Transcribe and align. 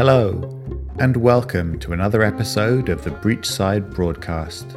Hello, 0.00 0.40
and 0.98 1.14
welcome 1.14 1.78
to 1.80 1.92
another 1.92 2.22
episode 2.22 2.88
of 2.88 3.04
the 3.04 3.10
Breachside 3.10 3.94
Broadcast, 3.94 4.72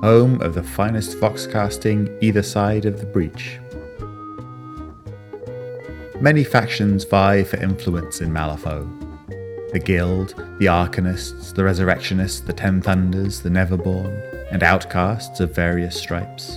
home 0.00 0.40
of 0.40 0.54
the 0.54 0.62
finest 0.62 1.18
foxcasting 1.18 2.16
either 2.22 2.42
side 2.42 2.86
of 2.86 2.98
the 2.98 3.04
breach. 3.04 3.58
Many 6.22 6.44
factions 6.44 7.04
vie 7.04 7.44
for 7.44 7.58
influence 7.58 8.22
in 8.22 8.32
Malifaux. 8.32 8.88
The 9.74 9.80
Guild, 9.80 10.28
the 10.58 10.64
Arcanists, 10.64 11.54
the 11.54 11.64
Resurrectionists, 11.64 12.40
the 12.40 12.54
Ten 12.54 12.80
Thunders, 12.80 13.42
the 13.42 13.50
Neverborn, 13.50 14.50
and 14.50 14.62
outcasts 14.62 15.40
of 15.40 15.54
various 15.54 15.94
stripes. 15.94 16.56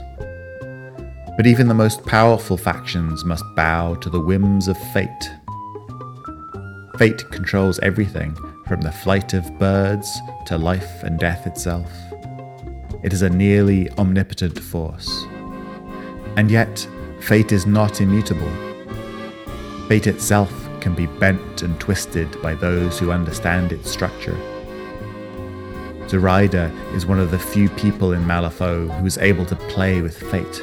But 1.36 1.46
even 1.46 1.68
the 1.68 1.73
most 1.73 2.05
powerful 2.05 2.55
factions 2.55 3.26
must 3.26 3.44
bow 3.58 3.96
to 3.96 4.10
the 4.10 4.22
whims 4.22 4.70
of 4.70 4.78
fate 4.94 5.30
Fate 7.02 7.28
controls 7.32 7.80
everything, 7.80 8.36
from 8.68 8.82
the 8.82 8.91
flight 8.91 9.34
of 9.34 9.58
birds 9.58 10.20
to 10.46 10.55
life 10.55 11.02
and 11.02 11.18
death 11.18 11.48
itself. 11.48 11.91
It 13.02 13.12
is 13.12 13.24
a 13.24 13.30
nearly 13.32 13.90
omnipotent 13.98 14.60
force. 14.60 15.26
And 16.38 16.52
yet, 16.52 16.88
fate 17.20 17.52
is 17.52 17.66
not 17.66 18.02
immutable. 18.02 18.52
Fate 19.88 20.05
itself 20.05 20.54
can 20.80 20.94
be 20.94 21.08
bent 21.08 21.64
and 21.64 21.80
twisted 21.80 22.40
by 22.40 22.54
those 22.54 23.00
who 23.00 23.12
understand 23.12 23.72
its 23.72 23.90
structure. 23.90 24.38
Zoraida 26.08 26.72
is 26.94 27.08
one 27.08 27.20
of 27.20 27.32
the 27.32 27.40
few 27.40 27.68
people 27.70 28.13
in 28.13 28.24
Malifaux 28.26 28.96
who 28.99 29.08
is 29.08 29.18
able 29.18 29.48
to 29.48 29.55
play 29.55 30.04
with 30.04 30.20
fate. 30.29 30.62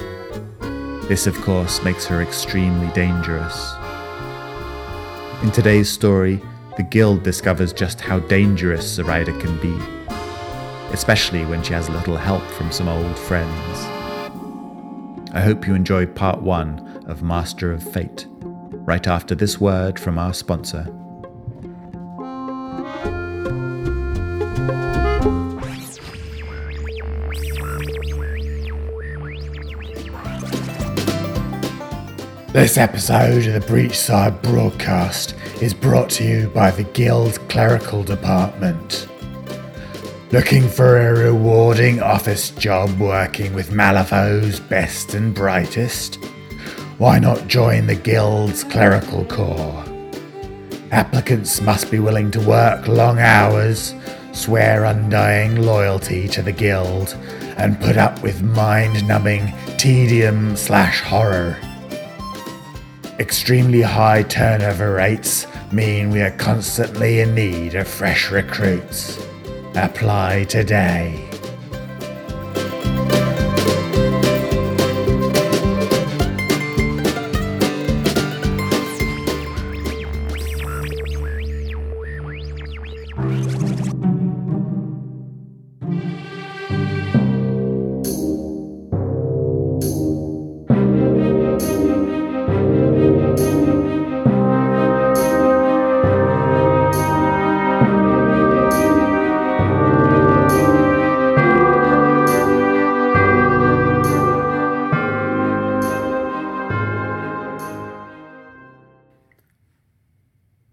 This, 1.08 1.26
of 1.26 1.34
course, 1.40 1.82
makes 1.82 2.06
her 2.06 2.22
extremely 2.22 2.86
dangerous. 2.92 3.74
In 5.40 5.52
today's 5.52 5.88
story, 5.88 6.42
the 6.76 6.82
Guild 6.82 7.22
discovers 7.22 7.72
just 7.72 8.00
how 8.00 8.18
dangerous 8.18 8.94
Zoraida 8.94 9.32
can 9.38 9.56
be, 9.60 9.72
especially 10.92 11.44
when 11.44 11.62
she 11.62 11.72
has 11.74 11.88
little 11.88 12.16
help 12.16 12.42
from 12.42 12.72
some 12.72 12.88
old 12.88 13.16
friends. 13.16 13.78
I 15.32 15.40
hope 15.40 15.64
you 15.64 15.76
enjoy 15.76 16.06
part 16.06 16.42
one 16.42 17.04
of 17.06 17.22
Master 17.22 17.70
of 17.70 17.84
Fate, 17.84 18.26
right 18.32 19.06
after 19.06 19.36
this 19.36 19.60
word 19.60 20.00
from 20.00 20.18
our 20.18 20.34
sponsor. 20.34 20.92
This 32.58 32.76
episode 32.76 33.46
of 33.46 33.52
the 33.52 33.72
Breachside 33.72 34.42
broadcast 34.42 35.36
is 35.62 35.72
brought 35.72 36.10
to 36.10 36.24
you 36.24 36.48
by 36.48 36.72
the 36.72 36.82
Guild 36.82 37.38
Clerical 37.48 38.02
Department. 38.02 39.06
Looking 40.32 40.68
for 40.68 40.96
a 40.98 41.14
rewarding 41.14 42.02
office 42.02 42.50
job 42.50 42.98
working 42.98 43.54
with 43.54 43.70
Malifaux's 43.70 44.58
best 44.58 45.14
and 45.14 45.32
brightest? 45.32 46.16
Why 46.98 47.20
not 47.20 47.46
join 47.46 47.86
the 47.86 47.94
Guild's 47.94 48.64
Clerical 48.64 49.24
Corps? 49.26 49.84
Applicants 50.90 51.60
must 51.60 51.92
be 51.92 52.00
willing 52.00 52.32
to 52.32 52.40
work 52.40 52.88
long 52.88 53.20
hours, 53.20 53.94
swear 54.32 54.84
undying 54.84 55.62
loyalty 55.62 56.26
to 56.26 56.42
the 56.42 56.50
Guild, 56.50 57.16
and 57.56 57.80
put 57.80 57.96
up 57.96 58.20
with 58.24 58.42
mind 58.42 59.06
numbing 59.06 59.54
tedium 59.76 60.56
slash 60.56 61.00
horror. 61.02 61.56
Extremely 63.18 63.82
high 63.82 64.22
turnover 64.22 64.92
rates 64.92 65.48
mean 65.72 66.10
we 66.10 66.20
are 66.20 66.30
constantly 66.36 67.18
in 67.18 67.34
need 67.34 67.74
of 67.74 67.88
fresh 67.88 68.30
recruits. 68.30 69.18
Apply 69.74 70.44
today. 70.44 71.27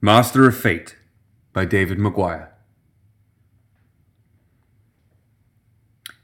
Master 0.05 0.47
of 0.47 0.55
Fate 0.55 0.95
by 1.51 1.65
David 1.65 1.97
Maguire. 1.97 2.53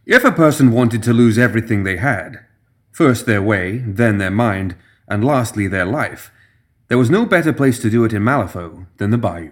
If 0.06 0.24
a 0.24 0.31
person 0.31 0.72
wanted 0.72 1.02
to 1.02 1.14
lose 1.14 1.40
everything 1.40 1.81
they 1.81 1.97
had, 1.97 2.46
first 2.91 3.25
their 3.25 3.41
way, 3.41 3.80
then 3.80 4.20
their 4.20 4.30
mind, 4.30 4.75
and 5.08 5.25
lastly 5.25 5.66
their 5.66 5.88
life, 5.88 6.30
there 6.90 6.97
was 7.00 7.09
no 7.09 7.25
better 7.25 7.52
place 7.52 7.80
to 7.80 7.90
do 7.90 8.03
it 8.03 8.14
in 8.14 8.22
Malifaux 8.22 8.86
than 8.97 9.09
the 9.09 9.18
bayou. 9.18 9.50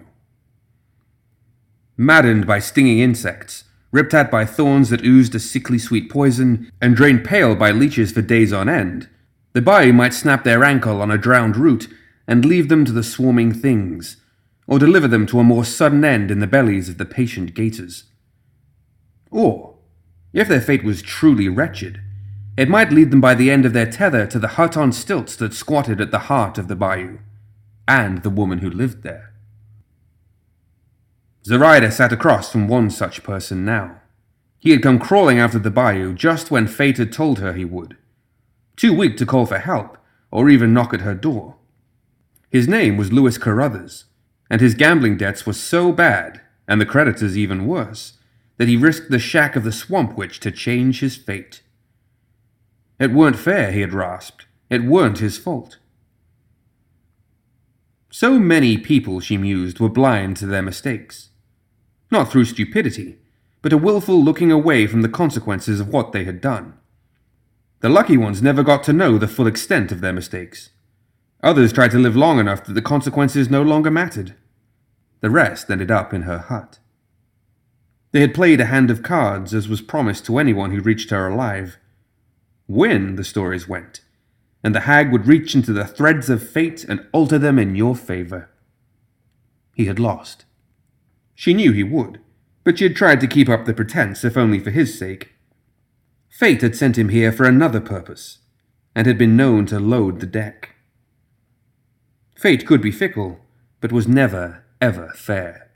Maddened 1.96 2.46
by 2.46 2.60
stinging 2.60 3.00
insects, 3.00 3.64
ripped 3.90 4.14
at 4.14 4.30
by 4.30 4.44
thorns 4.44 4.90
that 4.90 5.04
oozed 5.04 5.34
a 5.34 5.40
sickly 5.40 5.76
sweet 5.76 6.08
poison, 6.08 6.70
and 6.80 6.94
drained 6.94 7.24
pale 7.24 7.56
by 7.56 7.72
leeches 7.72 8.12
for 8.12 8.22
days 8.22 8.52
on 8.52 8.68
end, 8.68 9.08
the 9.54 9.60
bayou 9.60 9.92
might 9.92 10.14
snap 10.14 10.44
their 10.44 10.62
ankle 10.62 11.02
on 11.02 11.10
a 11.10 11.18
drowned 11.18 11.56
root 11.56 11.88
and 12.28 12.44
leave 12.44 12.68
them 12.68 12.84
to 12.84 12.92
the 12.92 13.02
swarming 13.02 13.52
things, 13.52 14.18
or 14.70 14.78
deliver 14.78 15.08
them 15.08 15.26
to 15.26 15.40
a 15.40 15.44
more 15.44 15.64
sudden 15.64 16.04
end 16.04 16.30
in 16.30 16.38
the 16.38 16.46
bellies 16.46 16.88
of 16.88 16.96
the 16.96 17.04
patient 17.04 17.54
gators. 17.54 18.04
Or, 19.32 19.74
if 20.32 20.46
their 20.46 20.60
fate 20.60 20.84
was 20.84 21.02
truly 21.02 21.48
wretched, 21.48 22.00
it 22.56 22.68
might 22.68 22.92
lead 22.92 23.10
them 23.10 23.20
by 23.20 23.34
the 23.34 23.50
end 23.50 23.66
of 23.66 23.72
their 23.72 23.90
tether 23.90 24.28
to 24.28 24.38
the 24.38 24.54
hut 24.54 24.76
on 24.76 24.92
stilts 24.92 25.34
that 25.36 25.54
squatted 25.54 26.00
at 26.00 26.12
the 26.12 26.30
heart 26.30 26.56
of 26.56 26.68
the 26.68 26.76
bayou, 26.76 27.18
and 27.88 28.22
the 28.22 28.30
woman 28.30 28.58
who 28.58 28.70
lived 28.70 29.02
there. 29.02 29.34
Zoraida 31.44 31.90
sat 31.90 32.12
across 32.12 32.52
from 32.52 32.68
one 32.68 32.90
such 32.90 33.24
person 33.24 33.64
now. 33.64 34.00
He 34.60 34.70
had 34.70 34.82
come 34.82 35.00
crawling 35.00 35.40
out 35.40 35.56
of 35.56 35.64
the 35.64 35.70
bayou 35.70 36.14
just 36.14 36.52
when 36.52 36.68
fate 36.68 36.98
had 36.98 37.12
told 37.12 37.40
her 37.40 37.54
he 37.54 37.64
would, 37.64 37.96
too 38.76 38.94
weak 38.94 39.16
to 39.16 39.26
call 39.26 39.46
for 39.46 39.58
help 39.58 39.98
or 40.30 40.48
even 40.48 40.72
knock 40.72 40.94
at 40.94 41.00
her 41.00 41.14
door. 41.14 41.56
His 42.50 42.68
name 42.68 42.96
was 42.96 43.12
Louis 43.12 43.36
Carruthers, 43.36 44.04
and 44.50 44.60
his 44.60 44.74
gambling 44.74 45.16
debts 45.16 45.46
were 45.46 45.52
so 45.52 45.92
bad, 45.92 46.40
and 46.66 46.80
the 46.80 46.86
creditors 46.86 47.38
even 47.38 47.66
worse, 47.66 48.18
that 48.58 48.68
he 48.68 48.76
risked 48.76 49.10
the 49.10 49.18
shack 49.18 49.56
of 49.56 49.64
the 49.64 49.72
swamp 49.72 50.16
witch 50.16 50.40
to 50.40 50.50
change 50.50 51.00
his 51.00 51.16
fate. 51.16 51.62
It 52.98 53.12
weren't 53.12 53.38
fair, 53.38 53.72
he 53.72 53.80
had 53.80 53.94
rasped. 53.94 54.46
It 54.68 54.84
weren't 54.84 55.18
his 55.18 55.38
fault. 55.38 55.78
So 58.10 58.38
many 58.38 58.76
people, 58.76 59.20
she 59.20 59.38
mused, 59.38 59.78
were 59.78 59.88
blind 59.88 60.36
to 60.38 60.46
their 60.46 60.62
mistakes. 60.62 61.30
Not 62.10 62.30
through 62.30 62.44
stupidity, 62.46 63.18
but 63.62 63.72
a 63.72 63.78
wilful 63.78 64.22
looking 64.22 64.50
away 64.50 64.86
from 64.86 65.02
the 65.02 65.08
consequences 65.08 65.80
of 65.80 65.88
what 65.88 66.12
they 66.12 66.24
had 66.24 66.40
done. 66.40 66.74
The 67.80 67.88
lucky 67.88 68.16
ones 68.16 68.42
never 68.42 68.62
got 68.62 68.82
to 68.84 68.92
know 68.92 69.16
the 69.16 69.28
full 69.28 69.46
extent 69.46 69.92
of 69.92 70.00
their 70.00 70.12
mistakes. 70.12 70.70
Others 71.42 71.72
tried 71.72 71.90
to 71.92 71.98
live 71.98 72.16
long 72.16 72.38
enough 72.38 72.64
that 72.64 72.74
the 72.74 72.82
consequences 72.82 73.48
no 73.48 73.62
longer 73.62 73.90
mattered. 73.90 74.34
The 75.20 75.30
rest 75.30 75.70
ended 75.70 75.90
up 75.90 76.12
in 76.12 76.22
her 76.22 76.38
hut. 76.38 76.78
They 78.12 78.20
had 78.20 78.34
played 78.34 78.60
a 78.60 78.66
hand 78.66 78.90
of 78.90 79.02
cards, 79.02 79.54
as 79.54 79.68
was 79.68 79.80
promised 79.80 80.26
to 80.26 80.38
anyone 80.38 80.72
who 80.72 80.80
reached 80.80 81.10
her 81.10 81.28
alive. 81.28 81.78
Win, 82.66 83.16
the 83.16 83.24
stories 83.24 83.68
went, 83.68 84.00
and 84.62 84.74
the 84.74 84.80
hag 84.80 85.12
would 85.12 85.26
reach 85.26 85.54
into 85.54 85.72
the 85.72 85.86
threads 85.86 86.28
of 86.28 86.48
fate 86.48 86.84
and 86.84 87.06
alter 87.12 87.38
them 87.38 87.58
in 87.58 87.74
your 87.74 87.94
favor. 87.94 88.50
He 89.74 89.86
had 89.86 89.98
lost. 89.98 90.44
She 91.34 91.54
knew 91.54 91.72
he 91.72 91.84
would, 91.84 92.20
but 92.64 92.78
she 92.78 92.84
had 92.84 92.96
tried 92.96 93.20
to 93.20 93.26
keep 93.26 93.48
up 93.48 93.64
the 93.64 93.72
pretense, 93.72 94.24
if 94.24 94.36
only 94.36 94.58
for 94.58 94.70
his 94.70 94.98
sake. 94.98 95.32
Fate 96.28 96.62
had 96.62 96.76
sent 96.76 96.98
him 96.98 97.08
here 97.08 97.32
for 97.32 97.44
another 97.44 97.80
purpose, 97.80 98.38
and 98.94 99.06
had 99.06 99.16
been 99.18 99.36
known 99.36 99.66
to 99.66 99.78
load 99.78 100.20
the 100.20 100.26
deck. 100.26 100.74
Fate 102.40 102.66
could 102.66 102.80
be 102.80 102.90
fickle, 102.90 103.38
but 103.82 103.92
was 103.92 104.08
never, 104.08 104.64
ever 104.80 105.12
fair. 105.14 105.72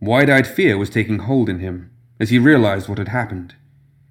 Wide 0.00 0.28
eyed 0.28 0.46
fear 0.46 0.76
was 0.76 0.90
taking 0.90 1.20
hold 1.20 1.48
in 1.48 1.60
him 1.60 1.92
as 2.20 2.28
he 2.28 2.38
realized 2.38 2.90
what 2.90 2.98
had 2.98 3.08
happened, 3.08 3.54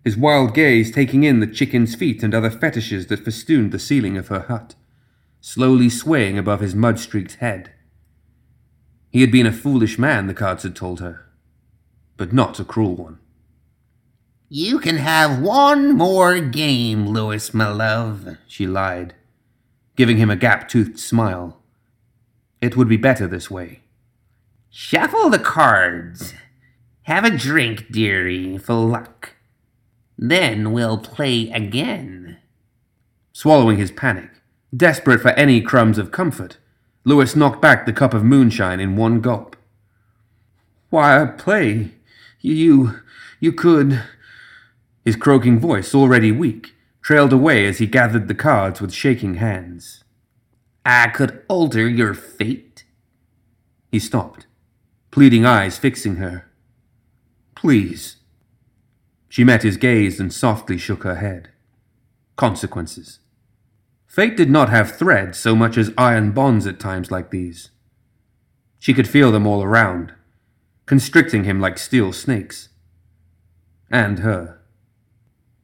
his 0.04 0.18
wild 0.18 0.56
gaze 0.56 0.90
taking 0.90 1.24
in 1.24 1.42
the 1.42 1.46
chicken's 1.46 1.94
feet 1.94 2.24
and 2.24 2.34
other 2.34 2.50
fetishes 2.50 3.06
that 3.08 3.24
festooned 3.24 3.72
the 3.72 3.78
ceiling 3.78 4.18
of 4.18 4.30
her 4.30 4.40
hut, 4.40 4.74
slowly 5.40 5.88
swaying 5.88 6.40
above 6.40 6.62
his 6.62 6.74
mud 6.74 6.98
streaked 6.98 7.36
head. 7.36 7.72
He 9.12 9.22
had 9.22 9.32
been 9.32 9.46
a 9.46 9.52
foolish 9.52 10.00
man, 10.00 10.26
the 10.26 10.34
cards 10.34 10.64
had 10.64 10.76
told 10.76 11.00
her, 11.00 11.28
but 12.18 12.34
not 12.34 12.60
a 12.60 12.66
cruel 12.66 12.96
one. 12.96 13.20
You 14.50 14.80
can 14.80 14.98
have 14.98 15.44
one 15.44 15.96
more 15.96 16.40
game, 16.40 17.06
Louis, 17.06 17.54
my 17.54 17.70
love, 17.70 18.38
she 18.48 18.66
lied, 18.66 19.14
giving 19.96 20.18
him 20.18 20.30
a 20.30 20.36
gap 20.36 20.68
toothed 20.68 21.00
smile. 21.00 21.62
It 22.62 22.76
would 22.76 22.88
be 22.88 22.98
better 22.98 23.28
this 23.28 23.50
way. 23.50 23.82
Shuffle 24.70 25.30
the 25.30 25.40
cards. 25.40 26.34
Have 27.04 27.24
a 27.24 27.30
drink, 27.30 27.92
dearie, 27.92 28.58
for 28.58 28.74
luck. 28.74 29.36
Then 30.18 30.72
we'll 30.72 30.98
play 30.98 31.50
again. 31.52 32.38
Swallowing 33.32 33.78
his 33.78 33.92
panic, 33.92 34.30
desperate 34.76 35.22
for 35.22 35.32
any 35.32 35.62
crumbs 35.62 35.98
of 35.98 36.12
comfort, 36.12 36.58
Louis 37.04 37.36
knocked 37.36 37.62
back 37.62 37.86
the 37.86 37.94
cup 37.94 38.14
of 38.14 38.24
moonshine 38.24 38.80
in 38.80 38.96
one 38.96 39.22
gulp. 39.22 39.56
Why, 40.90 41.26
play. 41.38 41.92
You. 42.42 43.00
you 43.40 43.52
could. 43.52 44.04
His 45.04 45.16
croaking 45.16 45.60
voice, 45.60 45.94
already 45.94 46.32
weak, 46.32 46.75
trailed 47.06 47.32
away 47.32 47.68
as 47.68 47.78
he 47.78 47.86
gathered 47.86 48.28
the 48.28 48.34
cards 48.34 48.82
with 48.82 48.92
shaking 48.92 49.36
hands. 49.36 50.04
I 50.84 51.10
could 51.10 51.44
alter 51.48 51.88
your 51.88 52.16
fate. 52.16 52.84
He 53.92 54.00
stopped, 54.00 54.48
pleading 55.12 55.46
eyes 55.46 55.78
fixing 55.78 56.16
her. 56.16 56.50
Please. 57.54 58.16
She 59.30 59.44
met 59.44 59.62
his 59.62 59.78
gaze 59.78 60.20
and 60.20 60.34
softly 60.34 60.80
shook 60.80 61.04
her 61.04 61.18
head. 61.18 61.50
Consequences. 62.38 63.20
Fate 64.08 64.36
did 64.36 64.50
not 64.50 64.70
have 64.70 64.98
threads 64.98 65.38
so 65.38 65.56
much 65.56 65.78
as 65.78 65.94
iron 66.00 66.32
bonds 66.32 66.66
at 66.66 66.80
times 66.80 67.12
like 67.12 67.30
these. 67.30 67.70
She 68.80 68.96
could 68.96 69.08
feel 69.08 69.32
them 69.32 69.46
all 69.46 69.62
around, 69.62 70.12
constricting 70.88 71.44
him 71.44 71.60
like 71.60 71.78
steel 71.78 72.12
snakes. 72.14 72.70
And 73.92 74.18
her. 74.20 74.60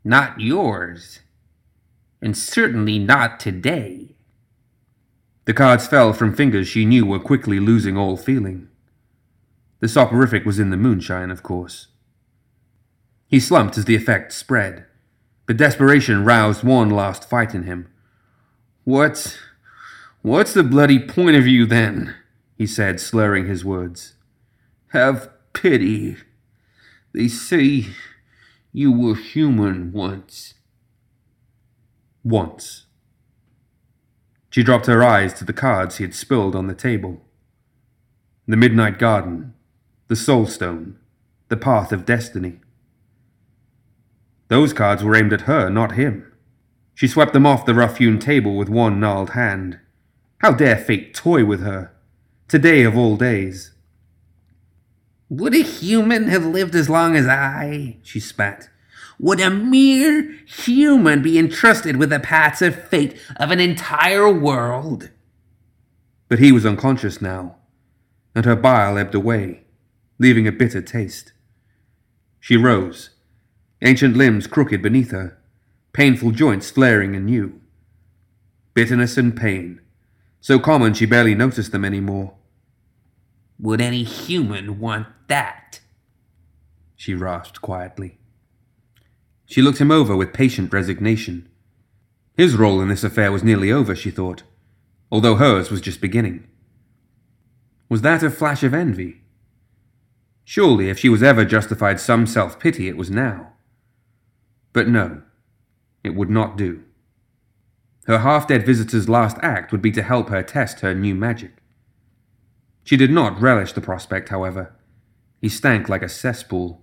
Not 0.04 0.40
yours. 0.40 1.22
And 2.22 2.38
certainly 2.38 3.00
not 3.00 3.40
today. 3.40 4.16
The 5.46 5.54
cards 5.54 5.88
fell 5.88 6.14
from 6.14 6.36
fingers 6.36 6.68
she 6.68 6.86
knew 6.86 7.06
were 7.06 7.20
quickly 7.20 7.60
losing 7.60 7.98
all 7.98 8.16
feeling. 8.16 8.70
The 9.80 9.88
soporific 9.88 10.46
was 10.46 10.60
in 10.60 10.70
the 10.70 10.78
moonshine, 10.78 11.32
of 11.32 11.42
course. 11.42 11.88
He 13.28 13.40
slumped 13.40 13.78
as 13.78 13.86
the 13.86 13.96
effect 13.96 14.34
spread, 14.34 14.86
but 15.48 15.58
desperation 15.58 16.24
roused 16.24 16.64
one 16.64 16.90
last 16.90 17.28
fight 17.28 17.56
in 17.56 17.64
him. 17.64 17.88
What's. 18.84 19.38
what's 20.22 20.54
the 20.54 20.64
bloody 20.64 21.00
point 21.00 21.36
of 21.36 21.48
you 21.48 21.66
then? 21.66 22.16
he 22.58 22.68
said, 22.68 23.00
slurring 23.00 23.48
his 23.48 23.66
words. 23.66 24.14
Have 24.90 25.32
pity. 25.54 26.18
They 27.14 27.28
say 27.28 27.88
you 28.72 28.92
were 28.92 29.16
human 29.16 29.92
once. 29.92 30.54
Once. 32.24 32.86
She 34.50 34.64
dropped 34.64 34.86
her 34.86 35.04
eyes 35.04 35.34
to 35.36 35.46
the 35.46 35.54
cards 35.54 35.98
he 35.98 36.04
had 36.04 36.14
spilled 36.14 36.56
on 36.56 36.68
the 36.68 36.76
table. 36.76 37.22
The 38.48 38.58
Midnight 38.58 39.00
Garden, 39.00 39.54
the 40.08 40.16
Soul 40.16 40.46
Stone, 40.46 41.00
the 41.48 41.58
Path 41.58 41.92
of 41.92 42.06
Destiny. 42.06 42.60
Those 44.50 44.74
cards 44.74 45.04
were 45.04 45.16
aimed 45.16 45.32
at 45.32 45.42
her, 45.42 45.70
not 45.70 45.94
him. 45.94 46.32
She 46.94 47.08
swept 47.08 47.34
them 47.34 47.46
off 47.46 47.66
the 47.66 47.74
rough 47.74 47.98
hewn 47.98 48.20
table 48.20 48.58
with 48.58 48.70
one 48.70 49.00
gnarled 49.00 49.32
hand. 49.32 49.80
How 50.40 50.52
dare 50.52 50.78
fate 50.78 51.14
toy 51.14 51.46
with 51.46 51.62
her? 51.62 51.94
Today 52.48 52.84
of 52.84 52.98
all 52.98 53.16
days. 53.16 53.72
Would 55.30 55.56
a 55.56 55.64
human 55.64 56.28
have 56.28 56.46
lived 56.46 56.76
as 56.76 56.90
long 56.90 57.16
as 57.16 57.28
I? 57.28 58.00
she 58.04 58.20
spat. 58.20 58.70
Would 59.22 59.40
a 59.40 59.52
mere 59.52 60.36
human 60.48 61.22
be 61.22 61.38
entrusted 61.38 61.98
with 61.98 62.10
the 62.10 62.20
passive 62.20 62.88
fate 62.88 63.16
of 63.36 63.52
an 63.52 63.60
entire 63.60 64.28
world? 64.28 65.12
But 66.28 66.40
he 66.40 66.52
was 66.52 66.66
unconscious 66.66 67.22
now, 67.22 67.58
and 68.34 68.46
her 68.46 68.56
bile 68.56 68.98
ebbed 68.98 69.14
away, 69.14 69.66
leaving 70.18 70.48
a 70.48 70.52
bitter 70.52 70.82
taste. 70.82 71.34
She 72.40 72.58
rose, 72.58 73.12
ancient 73.84 74.18
limbs 74.18 74.48
crooked 74.48 74.82
beneath 74.82 75.12
her, 75.12 75.38
painful 75.94 76.32
joints 76.32 76.72
flaring 76.72 77.16
anew. 77.16 77.62
Bitterness 78.74 79.18
and 79.18 79.38
pain, 79.38 79.82
so 80.40 80.58
common 80.58 80.96
she 80.96 81.06
barely 81.06 81.36
noticed 81.36 81.72
them 81.72 81.86
any 81.86 82.00
more. 82.00 82.34
Would 83.60 83.82
any 83.82 84.04
human 84.04 84.80
want 84.80 85.06
that? 85.28 85.80
She 86.96 87.14
rasped 87.14 87.62
quietly. 87.62 88.18
She 89.52 89.62
looked 89.62 89.80
him 89.80 89.92
over 89.92 90.16
with 90.16 90.32
patient 90.32 90.72
resignation. 90.72 91.50
His 92.38 92.56
role 92.56 92.80
in 92.80 92.88
this 92.88 93.04
affair 93.04 93.34
was 93.34 93.44
nearly 93.44 93.70
over, 93.70 93.94
she 93.94 94.10
thought, 94.10 94.44
although 95.12 95.36
hers 95.36 95.70
was 95.70 95.82
just 95.82 96.00
beginning. 96.00 96.48
Was 97.90 98.02
that 98.02 98.24
a 98.24 98.30
flash 98.30 98.64
of 98.64 98.74
envy? 98.74 99.24
Surely, 100.46 100.90
if 100.90 100.98
she 100.98 101.10
was 101.10 101.22
ever 101.22 101.44
justified 101.44 102.00
some 102.00 102.26
self 102.26 102.62
pity, 102.62 102.88
it 102.88 102.96
was 102.96 103.12
now. 103.12 103.52
But 104.72 104.88
no, 104.88 105.22
it 106.02 106.16
would 106.16 106.30
not 106.30 106.58
do. 106.58 106.84
Her 108.08 108.20
half 108.20 108.48
dead 108.48 108.66
visitor's 108.66 109.10
last 109.10 109.36
act 109.42 109.74
would 109.74 109.82
be 109.82 109.92
to 109.92 110.02
help 110.02 110.30
her 110.30 110.44
test 110.44 110.80
her 110.80 110.96
new 110.96 111.14
magic. 111.14 111.58
She 112.86 112.96
did 112.96 113.12
not 113.12 113.42
relish 113.42 113.74
the 113.74 113.82
prospect, 113.82 114.30
however. 114.30 114.74
He 115.42 115.50
stank 115.50 115.90
like 115.90 116.04
a 116.04 116.08
cesspool. 116.08 116.82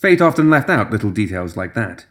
Fate 0.00 0.22
often 0.22 0.48
left 0.48 0.70
out 0.70 0.90
little 0.90 1.10
details 1.10 1.58
like 1.58 1.74
that. 1.74 2.06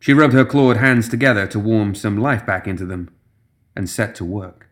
She 0.00 0.12
rubbed 0.12 0.34
her 0.34 0.44
clawed 0.44 0.78
hands 0.78 1.08
together 1.08 1.46
to 1.46 1.58
warm 1.60 1.94
some 1.94 2.18
life 2.18 2.44
back 2.44 2.66
into 2.66 2.84
them 2.84 3.14
and 3.76 3.88
set 3.88 4.16
to 4.16 4.24
work. 4.24 4.66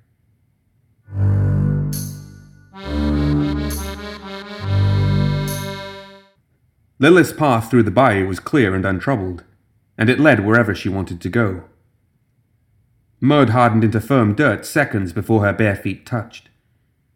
Lilith's 6.98 7.32
path 7.32 7.70
through 7.70 7.84
the 7.84 7.92
bayou 7.92 8.26
was 8.26 8.40
clear 8.40 8.74
and 8.74 8.84
untroubled, 8.84 9.44
and 9.96 10.10
it 10.10 10.18
led 10.18 10.44
wherever 10.44 10.74
she 10.74 10.88
wanted 10.88 11.20
to 11.20 11.28
go. 11.28 11.64
Mud 13.20 13.50
hardened 13.50 13.84
into 13.84 14.00
firm 14.00 14.34
dirt 14.34 14.66
seconds 14.66 15.12
before 15.12 15.44
her 15.44 15.52
bare 15.52 15.76
feet 15.76 16.04
touched. 16.04 16.48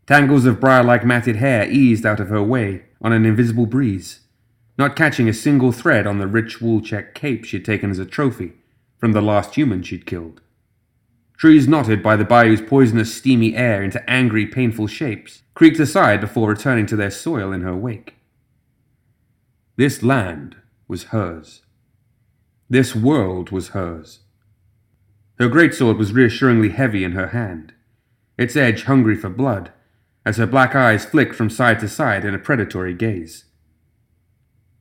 Tangles 0.07 0.47
of 0.47 0.61
briar 0.61 0.85
like 0.85 1.05
matted 1.05 1.37
hair 1.37 1.69
eased 1.69 2.07
out 2.07 2.21
of 2.21 2.29
her 2.29 2.43
way 2.43 2.85
on 3.03 3.13
an 3.13 3.27
invisible 3.27 3.67
breeze, 3.67 4.20
not 4.81 4.97
catching 4.97 5.29
a 5.29 5.35
single 5.35 5.73
thread 5.73 6.07
on 6.07 6.19
the 6.19 6.27
rich 6.27 6.63
wool-check 6.63 7.15
cape 7.15 7.45
she 7.45 7.59
had 7.59 7.65
taken 7.67 7.91
as 7.91 7.99
a 7.99 8.07
trophy 8.07 8.55
from 8.97 9.13
the 9.13 9.21
last 9.21 9.55
human 9.55 9.83
she'd 9.83 10.07
killed. 10.07 10.41
Trees 11.37 11.69
knotted 11.69 12.03
by 12.03 12.17
the 12.17 12.25
bayou's 12.25 12.63
poisonous, 12.63 13.15
steamy 13.15 13.55
air 13.55 13.83
into 13.83 14.09
angry, 14.09 14.47
painful 14.47 14.87
shapes 14.87 15.43
creaked 15.53 15.79
aside 15.79 16.19
before 16.19 16.49
returning 16.49 16.87
to 16.87 16.97
their 16.97 17.11
soil 17.11 17.53
in 17.53 17.61
her 17.61 17.77
wake. 17.77 18.17
This 19.77 20.03
land 20.03 20.57
was 20.89 21.05
hers. 21.05 21.61
This 22.71 22.97
world 22.97 23.51
was 23.51 23.69
hers. 23.69 24.21
Her 25.39 25.51
greatsword 25.51 25.99
was 25.99 26.15
reassuringly 26.15 26.71
heavy 26.71 27.05
in 27.05 27.13
her 27.13 27.29
hand, 27.29 27.75
its 28.39 28.57
edge 28.57 28.85
hungry 28.85 29.17
for 29.17 29.29
blood, 29.29 29.73
as 30.25 30.39
her 30.39 30.47
black 30.47 30.75
eyes 30.75 31.05
flicked 31.05 31.35
from 31.35 31.51
side 31.51 31.81
to 31.81 31.89
side 31.89 32.25
in 32.25 32.35
a 32.35 32.39
predatory 32.39 32.95
gaze. 32.95 33.45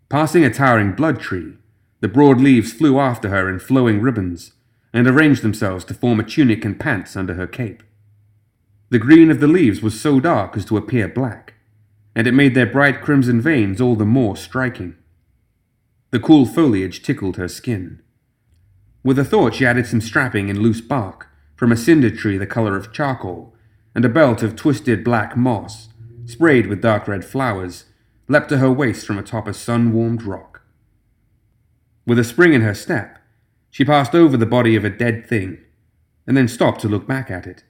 Passing 0.09 0.43
a 0.43 0.49
towering 0.49 0.93
blood 0.93 1.19
tree, 1.19 1.53
the 1.99 2.07
broad 2.07 2.41
leaves 2.41 2.73
flew 2.73 2.99
after 2.99 3.29
her 3.29 3.47
in 3.47 3.59
flowing 3.59 4.01
ribbons 4.01 4.53
and 4.91 5.07
arranged 5.07 5.43
themselves 5.43 5.85
to 5.85 5.93
form 5.93 6.19
a 6.19 6.23
tunic 6.23 6.65
and 6.65 6.79
pants 6.79 7.15
under 7.15 7.35
her 7.35 7.45
cape. 7.45 7.83
The 8.89 8.97
green 8.97 9.29
of 9.29 9.39
the 9.39 9.47
leaves 9.47 9.83
was 9.83 10.01
so 10.01 10.19
dark 10.19 10.57
as 10.57 10.65
to 10.65 10.77
appear 10.77 11.07
black, 11.07 11.53
and 12.15 12.25
it 12.25 12.33
made 12.33 12.55
their 12.55 12.65
bright 12.65 13.01
crimson 13.01 13.39
veins 13.39 13.79
all 13.79 13.95
the 13.95 14.05
more 14.05 14.35
striking. 14.35 14.95
The 16.09 16.19
cool 16.19 16.47
foliage 16.47 17.03
tickled 17.03 17.37
her 17.37 17.47
skin. 17.47 18.01
With 19.03 19.19
a 19.19 19.23
thought, 19.23 19.53
she 19.53 19.65
added 19.67 19.85
some 19.85 20.01
strapping 20.01 20.49
in 20.49 20.59
loose 20.59 20.81
bark 20.81 21.27
from 21.55 21.71
a 21.71 21.77
cinder 21.77 22.09
tree 22.09 22.39
the 22.39 22.47
color 22.47 22.75
of 22.75 22.91
charcoal, 22.91 23.53
and 23.93 24.03
a 24.03 24.09
belt 24.09 24.41
of 24.41 24.55
twisted 24.55 25.03
black 25.03 25.37
moss, 25.37 25.89
sprayed 26.25 26.65
with 26.65 26.81
dark 26.81 27.07
red 27.07 27.23
flowers, 27.23 27.85
leapt 28.29 28.47
to 28.49 28.59
her 28.59 28.71
waist 28.71 29.05
from 29.05 29.17
atop 29.17 29.47
a 29.47 29.53
sun 29.53 29.91
warmed 29.91 30.23
rock. 30.23 30.61
With 32.05 32.19
a 32.19 32.23
spring 32.23 32.53
in 32.53 32.61
her 32.61 32.75
step, 32.75 33.17
she 33.71 33.83
passed 33.83 34.15
over 34.15 34.37
the 34.37 34.45
body 34.45 34.75
of 34.75 34.85
a 34.85 34.89
dead 34.89 35.27
thing, 35.27 35.57
and 36.25 36.37
then 36.37 36.47
stopped 36.47 36.79
to 36.81 36.87
look 36.87 37.07
back 37.07 37.29
at 37.29 37.47
it. 37.47 37.63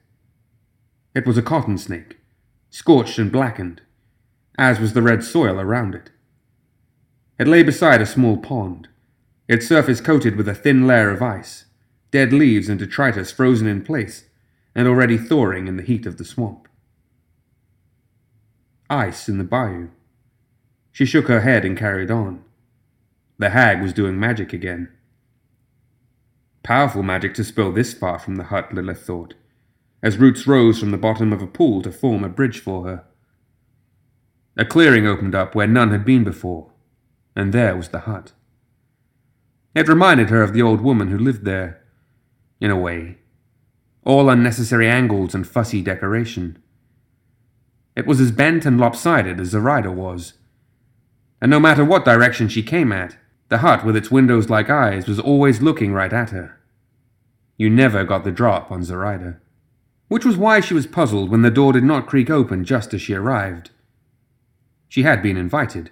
It 1.14 1.26
was 1.26 1.38
a 1.38 1.42
cotton 1.42 1.78
snake, 1.78 2.18
scorched 2.68 3.18
and 3.18 3.32
blackened, 3.32 3.80
as 4.58 4.78
was 4.78 4.92
the 4.92 5.02
red 5.02 5.24
soil 5.24 5.58
around 5.58 5.94
it. 5.94 6.10
It 7.38 7.48
lay 7.48 7.62
beside 7.62 8.02
a 8.02 8.06
small 8.06 8.36
pond, 8.36 8.88
its 9.48 9.66
surface 9.66 10.00
coated 10.00 10.36
with 10.36 10.46
a 10.46 10.54
thin 10.54 10.86
layer 10.86 11.10
of 11.10 11.22
ice, 11.22 11.64
dead 12.10 12.32
leaves 12.32 12.68
and 12.68 12.78
detritus 12.78 13.32
frozen 13.32 13.66
in 13.66 13.82
place 13.82 14.24
and 14.74 14.86
already 14.86 15.16
thawing 15.16 15.66
in 15.66 15.76
the 15.76 15.82
heat 15.82 16.06
of 16.06 16.18
the 16.18 16.24
swamp. 16.24 16.68
ice 18.90 19.28
in 19.28 19.38
the 19.38 19.44
bayou. 19.44 19.88
She 20.92 21.04
shook 21.04 21.28
her 21.28 21.40
head 21.40 21.64
and 21.64 21.76
carried 21.76 22.10
on. 22.10 22.44
The 23.38 23.50
hag 23.50 23.80
was 23.80 23.92
doing 23.92 24.20
magic 24.20 24.52
again. 24.52 24.90
Powerful 26.62 27.02
magic 27.02 27.34
to 27.34 27.44
spill 27.44 27.72
this 27.72 27.94
far 27.94 28.18
from 28.18 28.36
the 28.36 28.44
hut, 28.44 28.74
Lilith 28.74 29.02
thought, 29.02 29.34
as 30.02 30.18
roots 30.18 30.46
rose 30.46 30.78
from 30.78 30.90
the 30.90 30.98
bottom 30.98 31.32
of 31.32 31.40
a 31.40 31.46
pool 31.46 31.80
to 31.82 31.90
form 31.90 32.22
a 32.22 32.28
bridge 32.28 32.60
for 32.60 32.84
her. 32.84 33.04
A 34.56 34.64
clearing 34.64 35.06
opened 35.06 35.34
up 35.34 35.54
where 35.54 35.66
none 35.66 35.90
had 35.90 36.04
been 36.04 36.24
before, 36.24 36.70
and 37.34 37.52
there 37.52 37.76
was 37.76 37.88
the 37.88 38.00
hut. 38.00 38.32
It 39.74 39.88
reminded 39.88 40.30
her 40.30 40.42
of 40.42 40.52
the 40.52 40.62
old 40.62 40.80
woman 40.80 41.08
who 41.08 41.18
lived 41.18 41.44
there, 41.44 41.82
in 42.60 42.70
a 42.70 42.76
way. 42.76 43.18
All 44.04 44.28
unnecessary 44.28 44.88
angles 44.88 45.34
and 45.34 45.46
fussy 45.46 45.80
decoration. 45.80 46.62
It 47.96 48.06
was 48.06 48.20
as 48.20 48.32
bent 48.32 48.66
and 48.66 48.78
lopsided 48.78 49.40
as 49.40 49.48
Zoraida 49.48 49.90
was. 49.90 50.34
And 51.40 51.50
no 51.50 51.58
matter 51.58 51.84
what 51.84 52.04
direction 52.04 52.48
she 52.48 52.62
came 52.62 52.92
at, 52.92 53.16
the 53.48 53.58
hut 53.58 53.84
with 53.84 53.96
its 53.96 54.10
windows 54.10 54.50
like 54.50 54.70
eyes 54.70 55.06
was 55.08 55.18
always 55.18 55.62
looking 55.62 55.92
right 55.92 56.12
at 56.12 56.30
her. 56.30 56.58
You 57.56 57.68
never 57.68 58.04
got 58.04 58.24
the 58.24 58.30
drop 58.30 58.70
on 58.70 58.84
Zoraida. 58.84 59.38
Which 60.08 60.24
was 60.24 60.36
why 60.36 60.60
she 60.60 60.74
was 60.74 60.86
puzzled 60.86 61.30
when 61.30 61.42
the 61.42 61.50
door 61.50 61.72
did 61.72 61.84
not 61.84 62.06
creak 62.06 62.30
open 62.30 62.64
just 62.64 62.94
as 62.94 63.02
she 63.02 63.14
arrived. 63.14 63.70
She 64.88 65.02
had 65.02 65.22
been 65.22 65.36
invited. 65.36 65.90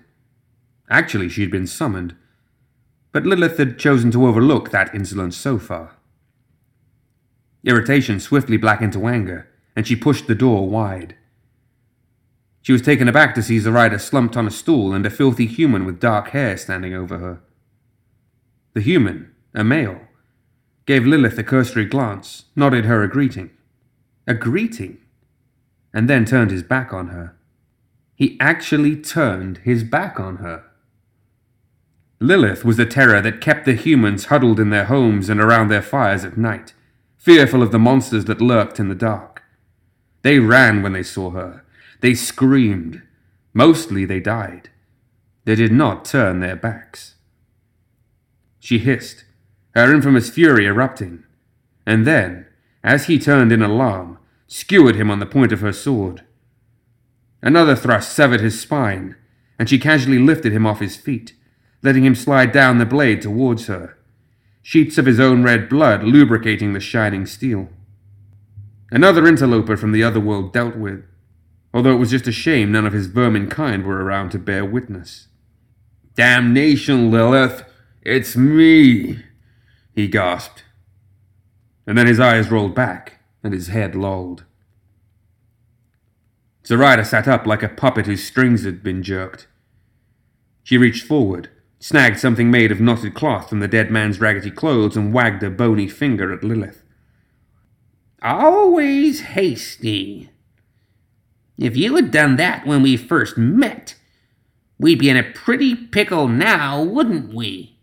Actually, 0.90 1.28
she 1.28 1.42
had 1.42 1.50
been 1.50 1.66
summoned. 1.66 2.16
But 3.12 3.26
Lilith 3.26 3.58
had 3.58 3.78
chosen 3.78 4.10
to 4.12 4.26
overlook 4.26 4.70
that 4.70 4.94
insolence 4.94 5.36
so 5.36 5.58
far. 5.58 5.96
Irritation 7.64 8.20
swiftly 8.20 8.56
blackened 8.56 8.92
to 8.94 9.06
anger, 9.06 9.48
and 9.76 9.86
she 9.86 9.96
pushed 9.96 10.26
the 10.26 10.34
door 10.34 10.68
wide. 10.68 11.14
She 12.62 12.72
was 12.72 12.82
taken 12.82 13.08
aback 13.08 13.34
to 13.34 13.42
see 13.42 13.58
Zoraida 13.58 13.98
slumped 13.98 14.36
on 14.36 14.46
a 14.46 14.50
stool 14.50 14.92
and 14.92 15.06
a 15.06 15.10
filthy 15.10 15.46
human 15.46 15.84
with 15.84 16.00
dark 16.00 16.28
hair 16.30 16.56
standing 16.56 16.94
over 16.94 17.18
her. 17.18 17.40
The 18.74 18.80
human, 18.80 19.34
a 19.54 19.64
male, 19.64 20.00
gave 20.86 21.06
Lilith 21.06 21.38
a 21.38 21.42
cursory 21.42 21.84
glance, 21.84 22.44
nodded 22.54 22.84
her 22.84 23.02
a 23.02 23.08
greeting. 23.08 23.50
A 24.26 24.34
greeting? 24.34 24.98
And 25.92 26.08
then 26.08 26.24
turned 26.24 26.50
his 26.50 26.62
back 26.62 26.92
on 26.92 27.08
her. 27.08 27.34
He 28.14 28.36
actually 28.40 28.96
turned 28.96 29.58
his 29.58 29.84
back 29.84 30.18
on 30.18 30.36
her. 30.36 30.64
Lilith 32.20 32.64
was 32.64 32.76
the 32.76 32.86
terror 32.86 33.20
that 33.20 33.40
kept 33.40 33.64
the 33.64 33.74
humans 33.74 34.26
huddled 34.26 34.58
in 34.58 34.70
their 34.70 34.86
homes 34.86 35.28
and 35.28 35.40
around 35.40 35.68
their 35.68 35.82
fires 35.82 36.24
at 36.24 36.36
night, 36.36 36.72
fearful 37.16 37.62
of 37.62 37.70
the 37.70 37.78
monsters 37.78 38.24
that 38.24 38.40
lurked 38.40 38.80
in 38.80 38.88
the 38.88 38.94
dark. 38.94 39.42
They 40.22 40.40
ran 40.40 40.82
when 40.82 40.92
they 40.92 41.04
saw 41.04 41.30
her. 41.30 41.64
They 42.00 42.14
screamed. 42.14 43.02
Mostly 43.52 44.04
they 44.04 44.20
died. 44.20 44.70
They 45.44 45.54
did 45.54 45.72
not 45.72 46.04
turn 46.04 46.40
their 46.40 46.56
backs. 46.56 47.16
She 48.60 48.78
hissed, 48.78 49.24
her 49.74 49.92
infamous 49.92 50.30
fury 50.30 50.66
erupting, 50.66 51.24
and 51.86 52.06
then, 52.06 52.46
as 52.84 53.06
he 53.06 53.18
turned 53.18 53.52
in 53.52 53.62
alarm, 53.62 54.18
skewered 54.46 54.96
him 54.96 55.10
on 55.10 55.20
the 55.20 55.26
point 55.26 55.52
of 55.52 55.60
her 55.60 55.72
sword. 55.72 56.24
Another 57.40 57.76
thrust 57.76 58.12
severed 58.12 58.40
his 58.40 58.60
spine, 58.60 59.16
and 59.58 59.68
she 59.68 59.78
casually 59.78 60.18
lifted 60.18 60.52
him 60.52 60.66
off 60.66 60.80
his 60.80 60.96
feet, 60.96 61.34
letting 61.82 62.04
him 62.04 62.14
slide 62.14 62.52
down 62.52 62.78
the 62.78 62.86
blade 62.86 63.22
towards 63.22 63.66
her, 63.66 63.96
sheets 64.62 64.98
of 64.98 65.06
his 65.06 65.20
own 65.20 65.42
red 65.42 65.68
blood 65.68 66.02
lubricating 66.02 66.72
the 66.72 66.80
shining 66.80 67.24
steel. 67.24 67.68
Another 68.90 69.26
interloper 69.26 69.76
from 69.76 69.92
the 69.92 70.02
other 70.02 70.20
world 70.20 70.52
dealt 70.52 70.76
with, 70.76 71.04
although 71.72 71.92
it 71.92 71.98
was 71.98 72.10
just 72.10 72.26
a 72.26 72.32
shame 72.32 72.72
none 72.72 72.86
of 72.86 72.92
his 72.92 73.06
vermin 73.06 73.48
kind 73.48 73.84
were 73.84 74.02
around 74.02 74.30
to 74.30 74.38
bear 74.38 74.64
witness. 74.64 75.28
Damnation, 76.14 77.10
Lilith! 77.10 77.64
It's 78.02 78.36
me! 78.36 79.24
he 79.94 80.08
gasped. 80.08 80.64
And 81.86 81.96
then 81.96 82.06
his 82.06 82.20
eyes 82.20 82.50
rolled 82.50 82.74
back, 82.74 83.20
and 83.42 83.52
his 83.52 83.68
head 83.68 83.94
lolled. 83.94 84.44
Zoraida 86.66 87.04
sat 87.04 87.26
up 87.26 87.46
like 87.46 87.62
a 87.62 87.68
puppet 87.68 88.06
whose 88.06 88.22
strings 88.22 88.64
had 88.64 88.82
been 88.82 89.02
jerked. 89.02 89.48
She 90.62 90.76
reached 90.76 91.06
forward, 91.06 91.48
snagged 91.80 92.18
something 92.18 92.50
made 92.50 92.70
of 92.70 92.80
knotted 92.80 93.14
cloth 93.14 93.48
from 93.48 93.60
the 93.60 93.68
dead 93.68 93.90
man's 93.90 94.20
raggedy 94.20 94.50
clothes, 94.50 94.96
and 94.96 95.14
wagged 95.14 95.42
a 95.42 95.50
bony 95.50 95.88
finger 95.88 96.32
at 96.32 96.44
Lilith. 96.44 96.82
Always 98.20 99.20
hasty. 99.20 100.30
If 101.58 101.76
you 101.76 101.96
had 101.96 102.12
done 102.12 102.36
that 102.36 102.66
when 102.66 102.82
we 102.82 102.96
first 102.96 103.36
met, 103.36 103.96
we'd 104.78 105.00
be 105.00 105.10
in 105.10 105.16
a 105.16 105.24
pretty 105.24 105.74
pickle 105.74 106.28
now, 106.28 106.82
wouldn't 106.82 107.34
we? 107.34 107.80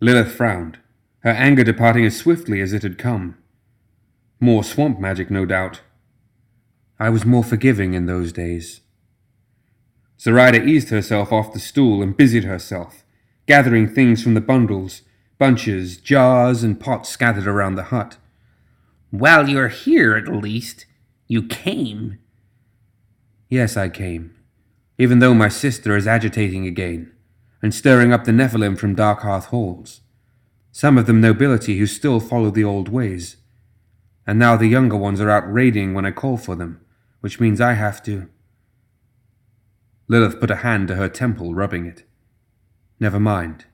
Lilith 0.00 0.32
frowned, 0.32 0.78
her 1.20 1.30
anger 1.30 1.62
departing 1.62 2.04
as 2.04 2.16
swiftly 2.16 2.60
as 2.60 2.72
it 2.72 2.82
had 2.82 2.98
come. 2.98 3.36
More 4.40 4.64
swamp 4.64 4.98
magic, 4.98 5.30
no 5.30 5.46
doubt. 5.46 5.82
I 6.98 7.10
was 7.10 7.24
more 7.24 7.44
forgiving 7.44 7.94
in 7.94 8.06
those 8.06 8.32
days. 8.32 8.80
Zoraida 10.18 10.62
eased 10.62 10.90
herself 10.90 11.32
off 11.32 11.52
the 11.52 11.60
stool 11.60 12.02
and 12.02 12.16
busied 12.16 12.44
herself, 12.44 13.04
gathering 13.46 13.88
things 13.88 14.22
from 14.22 14.34
the 14.34 14.40
bundles, 14.40 15.02
bunches, 15.38 15.96
jars, 15.96 16.62
and 16.62 16.80
pots 16.80 17.08
scattered 17.08 17.46
around 17.46 17.76
the 17.76 17.84
hut. 17.84 18.16
While 19.10 19.48
you're 19.48 19.68
here, 19.68 20.16
at 20.16 20.28
least, 20.28 20.86
you 21.30 21.42
came. 21.42 22.18
Yes, 23.48 23.76
I 23.76 23.88
came, 23.88 24.34
even 24.98 25.20
though 25.20 25.34
my 25.34 25.48
sister 25.48 25.96
is 25.96 26.06
agitating 26.06 26.66
again, 26.66 27.12
and 27.62 27.74
stirring 27.74 28.12
up 28.12 28.24
the 28.24 28.32
Nephilim 28.32 28.78
from 28.78 28.96
Darkhearth 28.96 29.46
halls. 29.46 30.00
Some 30.72 30.98
of 30.98 31.06
them 31.06 31.20
nobility 31.20 31.78
who 31.78 31.86
still 31.86 32.20
follow 32.20 32.50
the 32.50 32.64
old 32.64 32.88
ways. 32.88 33.36
And 34.26 34.38
now 34.38 34.56
the 34.56 34.66
younger 34.66 34.96
ones 34.96 35.20
are 35.20 35.30
out 35.30 35.50
raiding 35.50 35.94
when 35.94 36.04
I 36.04 36.10
call 36.10 36.36
for 36.36 36.54
them 36.54 36.84
which 37.20 37.38
means 37.38 37.60
I 37.60 37.74
have 37.74 38.02
to. 38.04 38.28
Lilith 40.08 40.40
put 40.40 40.50
a 40.50 40.56
hand 40.56 40.88
to 40.88 40.96
her 40.96 41.08
temple, 41.08 41.54
rubbing 41.54 41.86
it. 41.86 42.04
Never 42.98 43.20
mind. 43.20 43.66